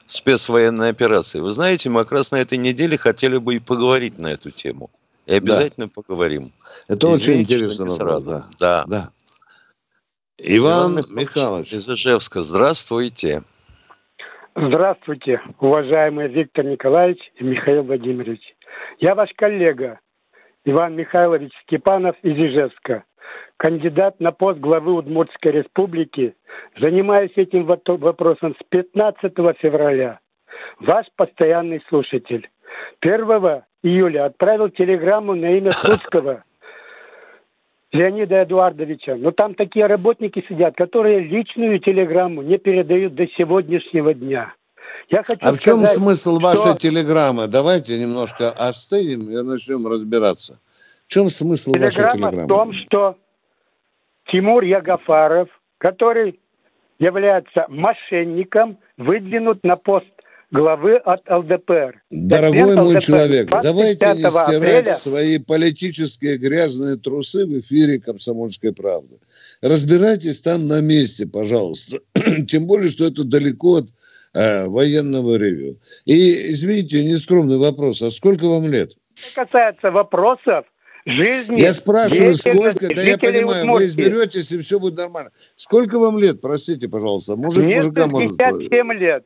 спецвоенной 0.08 0.90
операции. 0.90 1.40
Вы 1.40 1.52
знаете, 1.52 1.90
мы 1.90 2.04
как 2.04 2.12
раз 2.12 2.32
на 2.32 2.38
этой 2.38 2.58
неделе 2.58 2.98
хотели 2.98 3.38
бы 3.38 3.56
и 3.56 3.60
поговорить 3.60 4.20
на 4.20 4.28
эту 4.28 4.50
тему. 4.50 4.90
И 5.26 5.34
обязательно 5.36 5.88
да. 5.88 5.92
поговорим. 5.94 6.52
Это 6.88 7.08
Извините, 7.08 7.32
очень 7.32 7.42
интересно. 7.42 7.90
Сразу. 7.90 8.30
Да. 8.30 8.50
да. 8.60 8.86
да. 8.88 9.12
Иван, 10.38 10.94
Иван 10.94 11.06
Михайлович. 11.12 11.74
Из 11.74 11.88
Ижевска. 11.88 12.42
Здравствуйте. 12.42 13.44
Здравствуйте, 14.62 15.39
уважаемый 15.62 16.28
Виктор 16.28 16.66
Николаевич 16.66 17.20
и 17.36 17.45
Михаил 17.45 17.84
Владимирович. 17.84 18.41
Я 18.99 19.16
ваш 19.16 19.30
коллега 19.38 20.01
Иван 20.66 20.97
Михайлович 20.97 21.53
Степанов 21.64 22.18
из 22.24 22.36
Ижевска 22.38 23.05
кандидат 23.55 24.20
на 24.20 24.34
пост 24.34 24.60
главы 24.60 24.95
Удмуртской 24.95 25.53
республики, 25.53 26.36
занимаюсь 26.78 27.32
этим 27.38 27.64
вопросом 27.64 28.53
с 28.60 28.64
15 28.68 29.34
февраля. 29.60 30.20
Ваш 30.82 31.05
постоянный 31.16 31.82
слушатель. 31.88 32.49
1 32.99 33.64
июля 33.84 34.26
отправил 34.26 34.68
телеграмму 34.68 35.36
на 35.36 35.57
имя 35.57 35.72
Слуцкого 35.82 36.43
Леонида 37.92 38.44
Эдуардовича. 38.44 39.16
Но 39.16 39.32
там 39.32 39.56
такие 39.56 39.88
работники 39.88 40.44
сидят, 40.48 40.76
которые 40.76 41.22
личную 41.22 41.80
телеграмму 41.80 42.42
не 42.42 42.58
передают 42.58 43.16
до 43.16 43.28
сегодняшнего 43.28 44.14
дня. 44.14 44.54
Я 45.10 45.24
хочу 45.24 45.40
а 45.42 45.54
в 45.54 45.60
чем 45.60 45.80
сказать, 45.80 45.98
смысл 45.98 46.40
вашей 46.40 46.72
что... 46.72 46.78
телеграммы? 46.78 47.48
Давайте 47.48 48.00
немножко 48.00 48.52
остынем 48.52 49.30
и 49.32 49.42
начнем 49.42 49.88
разбираться. 49.88 50.60
В 51.08 51.12
чем 51.12 51.30
смысл 51.30 51.74
телеграмма 51.74 51.90
вашей 51.90 52.18
телеграммы? 52.18 52.44
в 52.44 52.48
том, 52.48 52.74
что 52.74 53.18
Тимур 54.32 54.64
Ягафаров, 54.64 55.50
который 55.80 56.40
является 57.00 57.66
мошенником, 57.70 58.78
выдвинут 58.98 59.64
на 59.64 59.76
пост 59.78 60.06
главы 60.52 60.97
от 60.97 61.30
ЛДПР. 61.30 62.02
Дорогой 62.10 62.76
мой 62.76 62.76
ЛДПР, 62.76 63.02
человек, 63.02 63.50
давайте 63.62 64.08
не 64.08 64.16
стирать 64.16 64.58
апреля... 64.58 64.93
свои 64.93 65.38
политические 65.38 66.38
грязные 66.38 66.97
трусы 66.97 67.45
в 67.45 67.60
эфире 67.60 68.00
«Комсомольской 68.00 68.74
правды». 68.74 69.18
Разбирайтесь 69.62 70.41
там 70.41 70.68
на 70.68 70.82
месте, 70.82 71.28
пожалуйста. 71.28 72.00
Тем 72.47 72.66
более, 72.66 72.89
что 72.89 73.06
это 73.06 73.24
далеко 73.24 73.78
от 73.78 73.88
э, 74.34 74.66
военного 74.66 75.36
ревю. 75.36 75.78
И, 76.06 76.52
извините, 76.52 77.04
нескромный 77.04 77.58
вопрос. 77.58 78.02
А 78.02 78.10
сколько 78.10 78.45
вам 78.47 78.68
лет? 78.72 78.93
Что 79.16 79.45
касается 79.45 79.91
вопросов, 79.91 80.66
жизни. 81.06 81.62
Я 81.62 81.74
спрашиваю, 81.74 82.34
сколько, 82.34 82.88
да 82.93 83.02
я 83.02 83.18
понимаю, 83.18 83.72
вы 83.72 83.86
изберетесь, 83.86 84.52
и 84.52 84.60
все 84.60 84.80
будет 84.80 84.97
нормально. 84.97 85.32
Сколько 85.56 86.00
вам 86.00 86.18
лет, 86.18 86.41
простите, 86.41 86.88
пожалуйста? 86.88 87.36
Мужик 87.36 87.66
Мне 87.66 87.78
мужика 87.78 88.04
67 88.04 88.84
может 88.84 89.02
лет. 89.02 89.26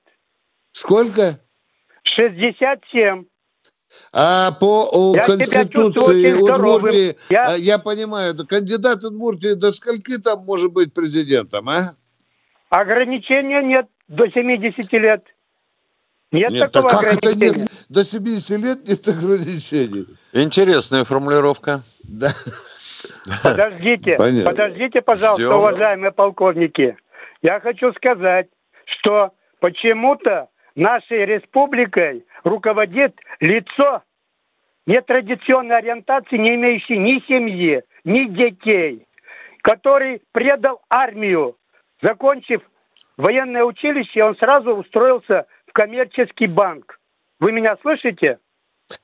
Сколько? 0.74 1.39
67. 2.03 3.26
А 4.11 4.51
по 4.53 4.89
о, 4.91 5.15
я 5.15 5.24
Конституции 5.24 6.34
Удмуртии, 6.34 7.15
я... 7.30 7.45
А, 7.45 7.55
я 7.55 7.78
понимаю, 7.78 8.36
кандидат 8.47 9.03
Удмуртии 9.03 9.53
до 9.53 9.71
скольки 9.71 10.17
там 10.17 10.43
может 10.45 10.74
быть 10.74 10.93
президентом, 10.93 11.69
а? 11.69 11.84
Ограничения 12.69 13.61
нет 13.61 13.88
до 14.07 14.28
70 14.28 14.91
лет. 14.93 15.24
Нет, 16.32 16.49
нет 16.49 16.71
такого 16.71 16.89
так 16.91 17.01
как 17.01 17.13
это 17.13 17.36
нет? 17.36 17.69
До 17.89 18.03
70 18.03 18.59
лет 18.59 18.88
нет 18.88 19.07
ограничений. 19.07 20.07
Интересная 20.34 21.03
формулировка. 21.03 21.84
Да. 22.03 22.30
Подождите, 23.43 24.15
Понятно. 24.17 24.49
подождите, 24.49 25.01
пожалуйста, 25.01 25.43
Ждем. 25.43 25.55
уважаемые 25.55 26.11
полковники. 26.11 26.97
Я 27.43 27.59
хочу 27.59 27.93
сказать, 27.93 28.47
что 28.86 29.34
почему-то 29.59 30.49
нашей 30.76 31.26
республикой 31.26 32.26
руководит 32.43 33.19
лицо 33.39 34.03
нетрадиционной 34.86 35.78
ориентации, 35.78 36.38
не 36.38 36.55
имеющей 36.55 36.97
ни 36.97 37.19
семьи, 37.28 37.84
ни 38.03 38.26
детей, 38.26 39.07
который 39.61 40.21
предал 40.32 40.82
армию. 40.89 41.57
Закончив 42.01 42.61
военное 43.17 43.63
училище, 43.63 44.24
он 44.24 44.36
сразу 44.38 44.76
устроился 44.76 45.45
коммерческий 45.71 46.47
банк. 46.47 46.99
Вы 47.39 47.51
меня 47.51 47.78
слышите? 47.82 48.39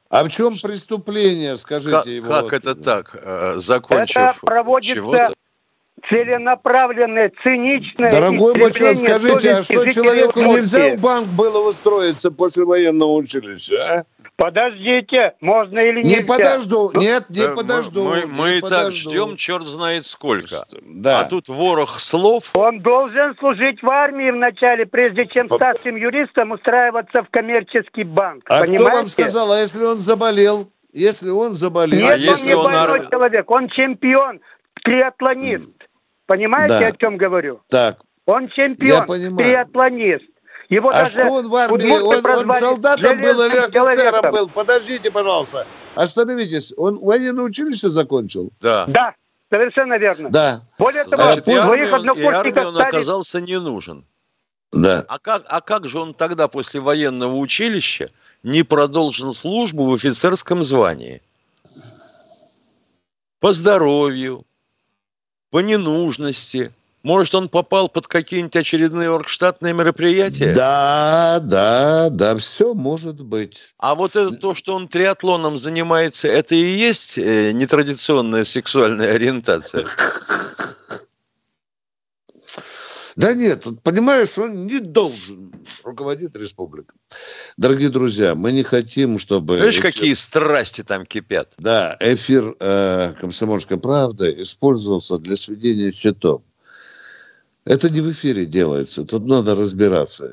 А 0.09 0.23
в 0.23 0.29
чем 0.29 0.53
преступление, 0.61 1.55
скажите 1.55 1.97
как, 1.97 2.05
его? 2.05 2.27
Как 2.27 2.53
это 2.53 2.75
так, 2.75 3.15
э, 3.21 3.55
закончив 3.57 4.17
Это 4.17 4.33
проводится 4.41 5.33
целенаправленное, 6.09 7.31
циничное 7.43 8.09
Дорогой 8.09 8.55
мой 8.55 8.71
человек, 8.71 8.97
скажите, 8.97 9.51
а 9.55 9.63
что 9.63 9.91
человеку 9.91 10.39
нельзя 10.41 10.95
в 10.95 10.99
банк 10.99 11.27
было 11.29 11.67
устроиться 11.67 12.31
после 12.31 12.65
военного 12.65 13.13
училища, 13.13 13.75
а? 13.75 14.03
Подождите, 14.39 15.33
можно 15.41 15.79
или 15.79 15.97
нельзя? 15.97 16.21
Не 16.21 16.25
подожду, 16.25 16.91
нет, 16.93 17.25
не 17.29 17.41
э, 17.41 17.55
подожду. 17.55 18.05
Мы, 18.05 18.25
мы, 18.25 18.49
не 18.51 18.57
и 18.59 18.61
так 18.61 18.93
ждем, 18.93 19.35
черт 19.35 19.65
знает 19.65 20.05
сколько. 20.05 20.63
Да. 20.87 21.19
А 21.19 21.23
тут 21.25 21.49
ворох 21.49 21.99
слов. 21.99 22.49
Он 22.53 22.79
должен 22.79 23.35
служить 23.35 23.83
в 23.83 23.89
армии 23.89 24.31
вначале, 24.31 24.85
прежде 24.85 25.27
чем 25.27 25.49
старшим 25.49 25.97
юристом 25.97 26.51
устраиваться 26.51 27.23
в 27.23 27.29
коммерческий 27.29 28.05
банк. 28.05 28.45
А 28.49 28.61
понимаете? 28.61 28.85
кто 28.85 28.95
вам 28.95 29.07
сказал, 29.09 29.51
а 29.51 29.59
если 29.59 29.83
он 29.83 29.97
заболел? 29.97 30.71
Если 30.93 31.29
он 31.29 31.51
заболел? 31.51 31.99
Нет, 31.99 32.11
а 32.11 32.13
он 32.13 32.19
если 32.21 32.47
не 32.47 32.55
он 32.55 32.63
больной 32.63 32.99
ар... 32.99 33.09
человек, 33.09 33.51
он 33.51 33.67
чемпион, 33.67 34.39
триатлонист. 34.85 35.88
Понимаете, 36.29 36.79
да. 36.79 36.87
о 36.89 36.91
чем 36.91 37.17
говорю? 37.17 37.59
Так. 37.69 38.01
Он 38.27 38.47
чемпион, 38.47 39.07
триатлонист. 39.35 40.29
Его 40.69 40.91
а 40.93 41.03
что 41.03 41.27
он 41.27 41.47
в 41.47 41.55
армии? 41.55 41.89
Он, 41.89 42.23
он 42.23 42.53
солдатом 42.53 43.19
был 43.19 43.45
или 43.47 43.57
офицером 43.57 44.31
был? 44.31 44.47
Подождите, 44.47 45.09
пожалуйста. 45.09 45.65
Остановитесь. 45.95 46.71
Он 46.77 46.99
военное 46.99 47.45
училище 47.45 47.89
закончил? 47.89 48.51
Да. 48.61 48.85
Да, 48.85 49.15
совершенно 49.49 49.97
верно. 49.97 50.29
Да. 50.29 50.61
Более 50.77 51.05
того, 51.05 51.23
Значит, 51.23 51.45
своих 51.45 51.91
однокурсников 51.91 52.67
он 52.67 52.79
оказался 52.79 53.41
не 53.41 53.59
нужен. 53.59 54.05
Да. 54.71 55.03
А 55.07 55.17
как, 55.17 55.45
а 55.47 55.61
как 55.61 55.87
же 55.87 55.97
он 55.97 56.13
тогда 56.13 56.47
после 56.47 56.79
военного 56.79 57.37
училища 57.37 58.11
не 58.43 58.61
продолжил 58.61 59.33
службу 59.33 59.89
в 59.89 59.95
офицерском 59.95 60.63
звании? 60.63 61.23
По 63.39 63.51
здоровью, 63.51 64.43
по 65.49 65.59
ненужности. 65.59 66.71
Может, 67.01 67.33
он 67.33 67.47
попал 67.47 67.87
под 67.87 68.07
какие-нибудь 68.07 68.57
очередные 68.57 69.09
оргштатные 69.09 69.73
мероприятия? 69.73 70.53
Да, 70.53 71.39
да, 71.41 72.09
да, 72.09 72.35
все 72.35 72.73
может 72.73 73.21
быть. 73.23 73.73
А 73.77 73.95
вот 73.95 74.17
это 74.17 74.31
то, 74.35 74.53
что 74.53 74.75
он 74.75 74.89
триатлоном 74.89 75.57
занимается, 75.57 76.27
это 76.27 76.55
и 76.55 76.61
есть 76.63 77.17
э, 77.17 77.53
нетрадиционная 77.53 78.43
сексуальная 78.43 79.13
ориентация? 79.13 79.85
Да 83.15 83.33
нет, 83.33 83.65
понимаешь, 83.83 84.37
он 84.37 84.67
не 84.67 84.79
должен 84.79 85.51
руководить 85.83 86.35
республикой. 86.35 86.97
Дорогие 87.59 87.89
друзья, 87.89 88.35
мы 88.35 88.53
не 88.53 88.63
хотим, 88.63 89.19
чтобы... 89.19 89.57
Видишь, 89.57 89.79
эфир... 89.79 89.91
какие 89.91 90.13
страсти 90.13 90.81
там 90.81 91.05
кипят. 91.05 91.51
Да, 91.57 91.97
эфир 91.99 92.55
э, 92.57 93.13
«Комсомольской 93.19 93.77
правды» 93.77 94.33
использовался 94.43 95.17
для 95.17 95.35
сведения 95.35 95.91
счетов. 95.91 96.41
Это 97.65 97.89
не 97.89 97.99
в 97.99 98.09
эфире 98.11 98.45
делается, 98.45 99.03
тут 99.03 99.27
надо 99.27 99.55
разбираться. 99.55 100.31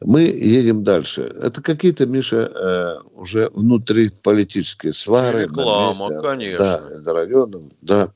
Мы 0.00 0.22
едем 0.22 0.84
дальше. 0.84 1.22
Это 1.22 1.60
какие-то, 1.60 2.06
Миша, 2.06 2.52
э, 2.54 2.98
уже 3.16 3.50
внутриполитические 3.52 4.92
свары. 4.92 5.42
Реклама, 5.46 6.08
месте, 6.08 6.22
конечно. 6.22 7.00
Да, 7.00 7.12
районом, 7.12 7.72
да. 7.80 8.12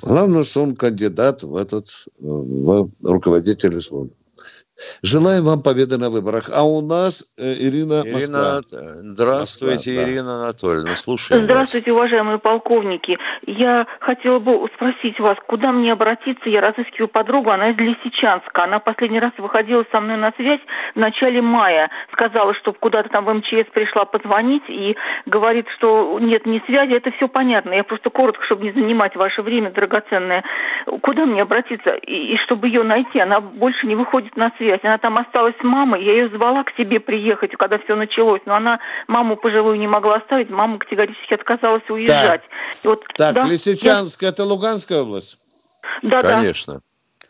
Главное, 0.00 0.44
что 0.44 0.62
он 0.62 0.76
кандидат 0.76 1.42
в 1.42 1.54
этот 1.56 2.06
в 2.18 2.88
руководитель 3.02 3.68
республики. 3.68 4.16
Желаем 5.02 5.44
вам 5.44 5.62
победы 5.62 5.98
на 5.98 6.10
выборах. 6.10 6.50
А 6.54 6.64
у 6.64 6.80
нас 6.80 7.34
э, 7.38 7.54
Ирина 7.58 8.02
Ирина, 8.02 8.14
Москва. 8.14 8.60
здравствуйте, 9.00 9.90
Москва, 9.90 10.10
Ирина 10.10 10.24
да. 10.24 10.44
Анатольевна, 10.44 10.96
слушаем 10.96 11.44
Здравствуйте, 11.44 11.92
вас. 11.92 11.98
уважаемые 12.00 12.38
полковники. 12.38 13.16
Я 13.46 13.86
хотела 14.00 14.38
бы 14.38 14.68
спросить 14.74 15.18
вас, 15.20 15.36
куда 15.46 15.72
мне 15.72 15.92
обратиться? 15.92 16.48
Я 16.48 16.60
разыскиваю 16.60 17.08
подругу, 17.08 17.50
она 17.50 17.70
из 17.70 17.76
Лисичанска. 17.76 18.64
Она 18.64 18.78
последний 18.78 19.20
раз 19.20 19.32
выходила 19.38 19.84
со 19.90 20.00
мной 20.00 20.16
на 20.16 20.32
связь 20.36 20.60
в 20.94 20.98
начале 20.98 21.42
мая. 21.42 21.90
Сказала, 22.12 22.54
что 22.54 22.72
куда-то 22.72 23.08
там 23.10 23.24
в 23.24 23.34
МЧС 23.34 23.70
пришла 23.72 24.04
позвонить 24.04 24.64
и 24.68 24.96
говорит, 25.26 25.66
что 25.76 26.18
нет 26.20 26.46
ни 26.46 26.62
связи. 26.66 26.92
Это 26.92 27.10
все 27.12 27.28
понятно. 27.28 27.72
Я 27.72 27.84
просто 27.84 28.10
коротко, 28.10 28.44
чтобы 28.44 28.64
не 28.64 28.72
занимать 28.72 29.16
ваше 29.16 29.42
время 29.42 29.70
драгоценное. 29.70 30.44
Куда 31.02 31.26
мне 31.26 31.42
обратиться? 31.42 31.90
И, 31.90 32.34
и 32.34 32.36
чтобы 32.38 32.68
ее 32.68 32.82
найти? 32.82 33.18
Она 33.18 33.40
больше 33.40 33.86
не 33.86 33.94
выходит 33.94 34.36
на 34.36 34.50
связь 34.56 34.69
связь. 34.70 34.80
Она 34.84 34.98
там 34.98 35.18
осталась 35.18 35.54
с 35.60 35.64
мамой. 35.64 36.04
Я 36.04 36.12
ее 36.12 36.28
звала 36.30 36.64
к 36.64 36.70
себе 36.76 37.00
приехать, 37.00 37.52
когда 37.58 37.78
все 37.78 37.96
началось. 37.96 38.40
Но 38.46 38.54
она 38.54 38.78
маму 39.08 39.36
пожилую 39.36 39.78
не 39.78 39.88
могла 39.88 40.16
оставить. 40.16 40.50
Мама 40.50 40.78
категорически 40.78 41.34
отказалась 41.34 41.88
уезжать. 41.88 42.42
Так, 42.42 42.84
вот, 42.84 43.04
так 43.16 43.34
да, 43.34 43.46
Лисичанск 43.46 44.22
я... 44.22 44.28
это 44.28 44.44
Луганская 44.44 45.02
область? 45.02 45.38
Да, 46.02 46.22
Конечно. 46.22 46.74
Да. 46.74 46.80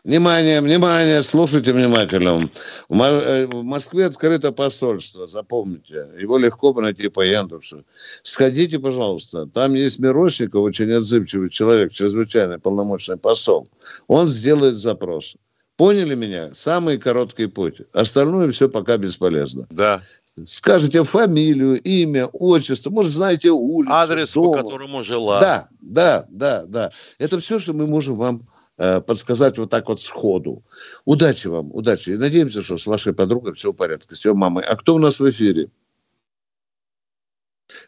Внимание, 0.03 0.61
внимание, 0.61 1.21
слушайте 1.21 1.73
внимательно. 1.73 2.49
Э, 2.89 3.45
в 3.45 3.63
Москве 3.63 4.07
открыто 4.07 4.51
посольство, 4.51 5.27
запомните. 5.27 6.07
Его 6.19 6.39
легко 6.39 6.73
найти 6.73 7.07
по 7.07 7.21
Яндексу. 7.21 7.83
Сходите, 8.23 8.79
пожалуйста. 8.79 9.45
Там 9.45 9.75
есть 9.75 9.99
Мирошников, 9.99 10.63
очень 10.63 10.91
отзывчивый 10.91 11.51
человек, 11.51 11.91
чрезвычайный 11.91 12.57
полномочный 12.57 13.17
посол. 13.17 13.67
Он 14.07 14.27
сделает 14.29 14.73
запрос. 14.73 15.37
Поняли 15.81 16.13
меня? 16.13 16.51
Самый 16.53 16.99
короткий 16.99 17.47
путь. 17.47 17.81
Остальное 17.91 18.51
все 18.51 18.69
пока 18.69 18.97
бесполезно. 18.97 19.65
Да. 19.71 20.03
Скажите 20.45 21.01
фамилию, 21.01 21.81
имя, 21.81 22.27
отчество, 22.27 22.91
может, 22.91 23.11
знаете 23.11 23.49
улицу, 23.49 23.91
Адрес, 23.91 24.33
дом. 24.33 24.53
по 24.53 24.61
которому 24.61 25.01
жила. 25.01 25.39
Да, 25.39 25.69
да, 25.81 26.27
да, 26.29 26.65
да. 26.67 26.91
Это 27.17 27.39
все, 27.39 27.57
что 27.57 27.73
мы 27.73 27.87
можем 27.87 28.15
вам 28.15 28.41
э, 28.77 29.01
подсказать 29.01 29.57
вот 29.57 29.71
так 29.71 29.89
вот 29.89 29.99
сходу. 29.99 30.61
Удачи 31.05 31.47
вам, 31.47 31.71
удачи. 31.73 32.11
И 32.11 32.15
надеемся, 32.15 32.61
что 32.61 32.77
с 32.77 32.85
вашей 32.85 33.15
подругой 33.15 33.55
все 33.55 33.71
в 33.71 33.75
порядке, 33.75 34.13
с 34.13 34.23
ее 34.23 34.35
мамой. 34.35 34.63
А 34.63 34.75
кто 34.75 34.93
у 34.93 34.99
нас 34.99 35.19
в 35.19 35.27
эфире? 35.27 35.67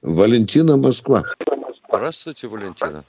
Валентина 0.02 0.78
Москва. 0.78 1.24
Здравствуйте, 1.88 2.48
Валентина. 2.48 3.06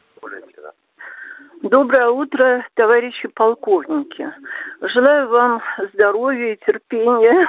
Доброе 1.64 2.10
утро, 2.10 2.62
товарищи 2.74 3.26
полковники. 3.28 4.30
Желаю 4.82 5.30
вам 5.30 5.62
здоровья 5.94 6.52
и 6.52 6.58
терпения. 6.66 7.48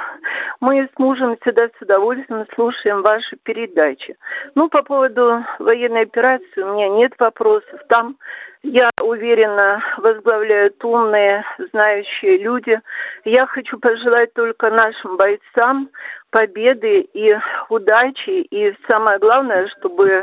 Мы 0.60 0.88
с 0.90 0.98
мужем 0.98 1.36
всегда 1.42 1.68
с 1.68 1.82
удовольствием 1.82 2.46
слушаем 2.54 3.02
ваши 3.02 3.36
передачи. 3.42 4.16
Ну, 4.54 4.70
по 4.70 4.82
поводу 4.82 5.44
военной 5.58 6.04
операции 6.04 6.62
у 6.62 6.72
меня 6.72 6.88
нет 6.88 7.12
вопросов. 7.18 7.78
Там, 7.90 8.16
я 8.62 8.88
уверена, 9.02 9.84
возглавляют 9.98 10.82
умные, 10.82 11.44
знающие 11.72 12.38
люди. 12.38 12.80
Я 13.26 13.46
хочу 13.46 13.78
пожелать 13.78 14.32
только 14.32 14.70
нашим 14.70 15.18
бойцам 15.18 15.90
победы 16.30 17.00
и 17.12 17.36
удачи, 17.68 18.46
и 18.50 18.74
самое 18.88 19.18
главное, 19.18 19.66
чтобы 19.78 20.20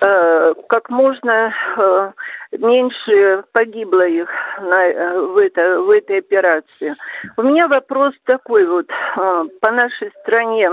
э, 0.00 0.54
как 0.68 0.90
можно 0.90 1.54
э, 1.76 2.12
меньше 2.52 3.44
погибло 3.52 4.06
их 4.06 4.28
на, 4.60 4.86
э, 4.86 5.20
в, 5.20 5.38
это, 5.38 5.80
в 5.80 5.90
этой 5.90 6.18
операции. 6.18 6.94
У 7.36 7.42
меня 7.42 7.68
вопрос 7.68 8.14
такой 8.24 8.66
вот 8.66 8.86
э, 8.90 9.44
по 9.60 9.70
нашей 9.70 10.10
стране. 10.22 10.70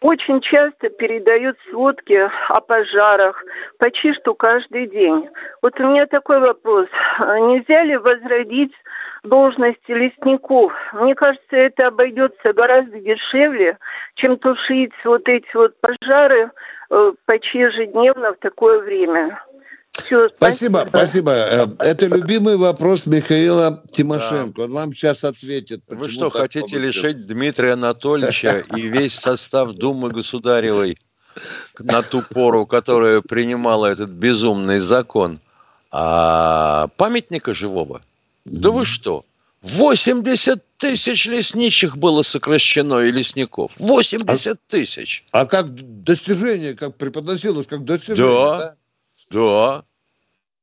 Очень 0.00 0.40
часто 0.42 0.90
передают 0.90 1.56
сводки 1.68 2.30
о 2.48 2.60
пожарах, 2.60 3.42
почти 3.78 4.14
что 4.14 4.32
каждый 4.34 4.86
день. 4.86 5.28
Вот 5.60 5.78
у 5.80 5.82
меня 5.88 6.06
такой 6.06 6.38
вопрос. 6.38 6.86
Nельзя 7.18 7.82
ли 7.82 7.96
возродить 7.96 8.72
должности 9.24 9.90
лесников? 9.90 10.72
Мне 10.92 11.16
кажется, 11.16 11.56
это 11.56 11.88
обойдется 11.88 12.52
гораздо 12.52 13.00
дешевле, 13.00 13.76
чем 14.14 14.36
тушить 14.36 14.92
вот 15.04 15.28
эти 15.28 15.48
вот 15.54 15.74
пожары 15.80 16.52
э, 16.90 17.12
почти 17.26 17.58
ежедневно 17.58 18.34
в 18.34 18.38
такое 18.38 18.78
время. 18.78 19.42
Все, 19.98 20.28
спасибо, 20.34 20.86
спасибо. 20.88 21.32
Э, 21.32 21.66
это 21.80 22.06
любимый 22.06 22.56
вопрос 22.56 23.06
Михаила 23.06 23.82
Тимошенко. 23.90 24.54
Да. 24.56 24.62
Он 24.64 24.72
вам 24.72 24.92
сейчас 24.92 25.24
ответит. 25.24 25.82
Вы 25.88 26.08
что, 26.08 26.30
хотите 26.30 26.60
получилось? 26.60 26.94
лишить 26.94 27.26
Дмитрия 27.26 27.72
Анатольевича 27.72 28.64
и 28.76 28.82
весь 28.82 29.14
состав 29.14 29.72
Думы 29.72 30.08
Государевой 30.08 30.96
на 31.78 32.02
ту 32.02 32.22
пору, 32.22 32.66
которая 32.66 33.20
принимала 33.20 33.86
этот 33.86 34.10
безумный 34.10 34.80
закон, 34.80 35.40
а 35.90 36.88
памятника 36.96 37.54
живого? 37.54 38.02
Да 38.44 38.70
вы 38.70 38.84
что? 38.84 39.24
80 39.62 40.62
тысяч 40.78 41.26
лесничих 41.26 41.96
было 41.96 42.22
сокращено 42.22 43.00
и 43.00 43.10
лесников. 43.10 43.72
80 43.78 44.46
а, 44.46 44.54
тысяч. 44.68 45.24
А 45.32 45.46
как 45.46 45.74
достижение, 46.04 46.74
как 46.74 46.96
преподносилось, 46.96 47.66
как 47.66 47.84
достижение, 47.84 48.32
да? 48.32 48.58
Да, 48.58 48.76
да. 49.30 49.84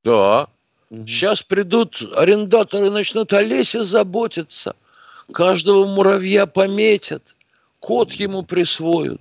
Да. 0.06 0.48
Угу. 0.92 1.02
Сейчас 1.08 1.42
придут 1.42 2.02
арендаторы, 2.16 2.90
начнут 2.90 3.34
о 3.34 3.42
лесе 3.42 3.84
заботиться. 3.84 4.76
Каждого 5.34 5.88
муравья 5.88 6.46
пометят, 6.46 7.36
код 7.80 8.12
ему 8.14 8.44
присвоят. 8.44 9.20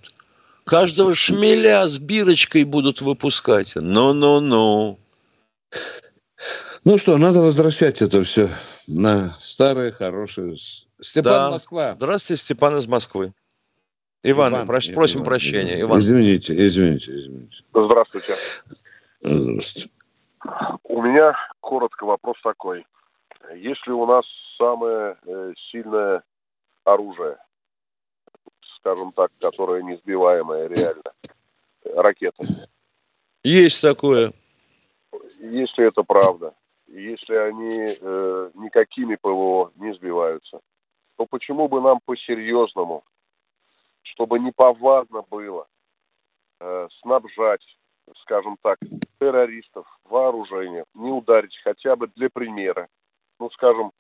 Каждого 0.65 1.15
шмеля 1.15 1.87
с 1.89 1.99
бирочкой 1.99 2.65
будут 2.65 3.01
выпускать. 3.01 3.73
Ну-ну-ну. 3.75 4.99
Ну 6.85 6.99
что, 6.99 7.17
надо 7.17 7.41
возвращать 7.41 8.03
это 8.03 8.23
все 8.23 8.49
на 8.87 9.35
старые, 9.41 9.93
хорошие... 9.93 10.57
Степан 11.01 11.33
да. 11.33 11.51
Москва. 11.51 11.95
Здравствуйте, 11.97 12.43
Степан 12.43 12.77
из 12.79 12.87
Москвы. 12.87 13.33
Иван, 14.23 14.55
Иван 14.55 14.67
прош, 14.67 14.91
просим 14.93 15.19
Иван, 15.19 15.27
прощения. 15.27 15.81
Иван. 15.81 15.99
Извините, 15.99 16.55
извините, 16.67 17.19
извините. 17.19 17.57
Здравствуйте. 17.75 18.35
Здравствуйте. 19.21 19.91
У 20.85 21.03
меня 21.03 21.37
коротко 21.61 22.05
вопрос 22.05 22.37
такой. 22.43 22.87
Если 23.55 23.91
у 23.91 24.07
нас 24.07 24.25
самое 24.59 25.17
э, 25.27 25.53
сильное 25.71 26.23
оружие, 26.85 27.39
скажем 28.77 29.13
так, 29.13 29.31
которое 29.41 29.83
несбиваемое 29.83 30.69
реально, 30.69 31.13
ракеты. 31.85 32.43
Есть 33.43 33.83
такое. 33.83 34.33
Если 35.41 35.87
это 35.87 36.03
правда, 36.03 36.55
если 36.87 37.35
они 37.35 37.87
э, 38.01 38.51
никакими 38.55 39.17
ПВО 39.17 39.73
не 39.77 39.95
сбиваются, 39.95 40.61
то 41.17 41.27
почему 41.27 41.69
почему 41.69 41.69
бы 41.69 41.81
нам 41.81 42.01
по-серьезному, 42.05 43.05
чтобы 44.03 44.39
неповадно 44.39 45.23
было 45.31 45.67
э, 46.61 46.89
снабжать, 47.01 47.63
скажем 48.23 48.57
так, 48.63 48.79
террористов, 49.19 49.87
вооружение, 50.05 50.85
не 50.95 51.11
ударить 51.11 51.57
хотя 51.63 51.97
бы 51.97 52.09
для 52.15 52.29
примера, 52.31 52.89
ну, 53.39 53.51
скажем, 53.51 53.93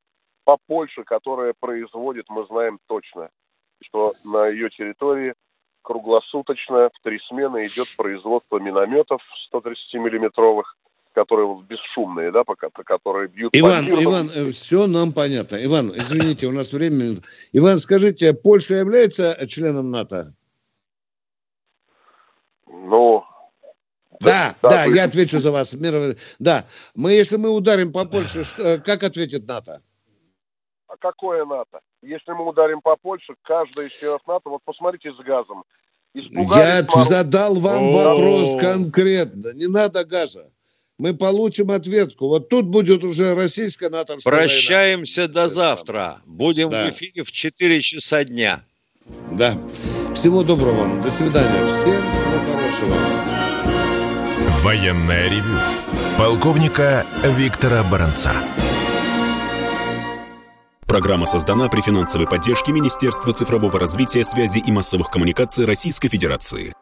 по 0.44 0.59
Польше, 0.66 1.05
которая 1.05 1.55
производит, 1.59 2.26
мы 2.28 2.46
знаем 2.46 2.78
точно, 2.86 3.30
что 3.82 4.12
на 4.32 4.48
ее 4.48 4.68
территории 4.70 5.34
круглосуточно 5.82 6.90
в 6.90 7.02
три 7.02 7.18
смены 7.28 7.64
идет 7.64 7.86
производство 7.96 8.59
минометов 8.59 9.22
130-миллиметровых, 9.52 10.64
которые 11.12 11.46
вот 11.46 11.64
бесшумные, 11.64 12.30
да, 12.30 12.44
пока, 12.44 12.68
которые 12.70 13.28
бьют 13.28 13.55
Иван, 13.55 13.86
по 13.86 14.02
Иван, 14.02 14.26
э, 14.34 14.50
все 14.50 14.86
нам 14.86 15.12
понятно. 15.12 15.57
Иван, 15.64 15.90
извините, 15.94 16.46
у 16.46 16.52
нас 16.52 16.72
время. 16.72 17.16
Иван, 17.52 17.78
скажите, 17.78 18.34
Польша 18.34 18.74
является 18.74 19.46
членом 19.46 19.90
НАТО? 19.90 20.34
Ну, 22.66 23.24
да, 24.20 24.54
да, 24.62 24.68
да 24.68 24.84
я 24.84 25.04
отвечу 25.04 25.38
за 25.38 25.50
вас. 25.50 25.74
Да, 26.38 26.64
мы, 26.94 27.12
если 27.12 27.36
мы 27.36 27.50
ударим 27.50 27.92
по 27.92 28.04
Польше, 28.04 28.44
что, 28.44 28.78
как 28.78 29.02
ответит 29.02 29.46
НАТО? 29.46 29.80
А 30.88 30.96
какое 30.96 31.44
НАТО? 31.44 31.80
Если 32.02 32.32
мы 32.32 32.48
ударим 32.48 32.80
по 32.80 32.96
Польше, 32.96 33.34
каждый 33.42 33.86
из 33.86 33.92
членов 33.92 34.20
НАТО, 34.26 34.50
вот 34.50 34.62
посмотрите 34.64 35.12
с 35.12 35.16
газом. 35.24 35.64
Я 36.14 36.84
морозу. 36.88 37.08
задал 37.08 37.54
вам 37.56 37.90
вопрос 37.90 38.56
конкретно. 38.60 39.52
Не 39.54 39.66
надо 39.66 40.04
газа. 40.04 40.48
Мы 40.96 41.12
получим 41.12 41.72
ответку. 41.72 42.28
Вот 42.28 42.48
тут 42.48 42.66
будет 42.66 43.02
уже 43.02 43.34
российская 43.34 43.90
НАТО. 43.90 44.16
Прощаемся 44.24 45.22
война. 45.22 45.34
до 45.34 45.48
завтра. 45.48 46.20
Будем 46.24 46.70
да. 46.70 46.86
в 46.86 46.90
эфире 46.90 47.24
в 47.24 47.32
4 47.32 47.80
часа 47.80 48.22
дня. 48.22 48.64
Да. 49.32 49.52
Всего 50.14 50.44
доброго 50.44 50.82
вам. 50.82 51.02
До 51.02 51.10
свидания. 51.10 51.66
Всем 51.66 52.12
всего 52.12 52.38
хорошего. 52.52 53.53
Военная 54.64 55.28
ревю. 55.28 55.58
Полковника 56.16 57.04
Виктора 57.22 57.82
Баранца. 57.82 58.32
Программа 60.86 61.26
создана 61.26 61.68
при 61.68 61.82
финансовой 61.82 62.26
поддержке 62.26 62.72
Министерства 62.72 63.34
цифрового 63.34 63.78
развития, 63.78 64.24
связи 64.24 64.60
и 64.66 64.72
массовых 64.72 65.10
коммуникаций 65.10 65.66
Российской 65.66 66.08
Федерации. 66.08 66.72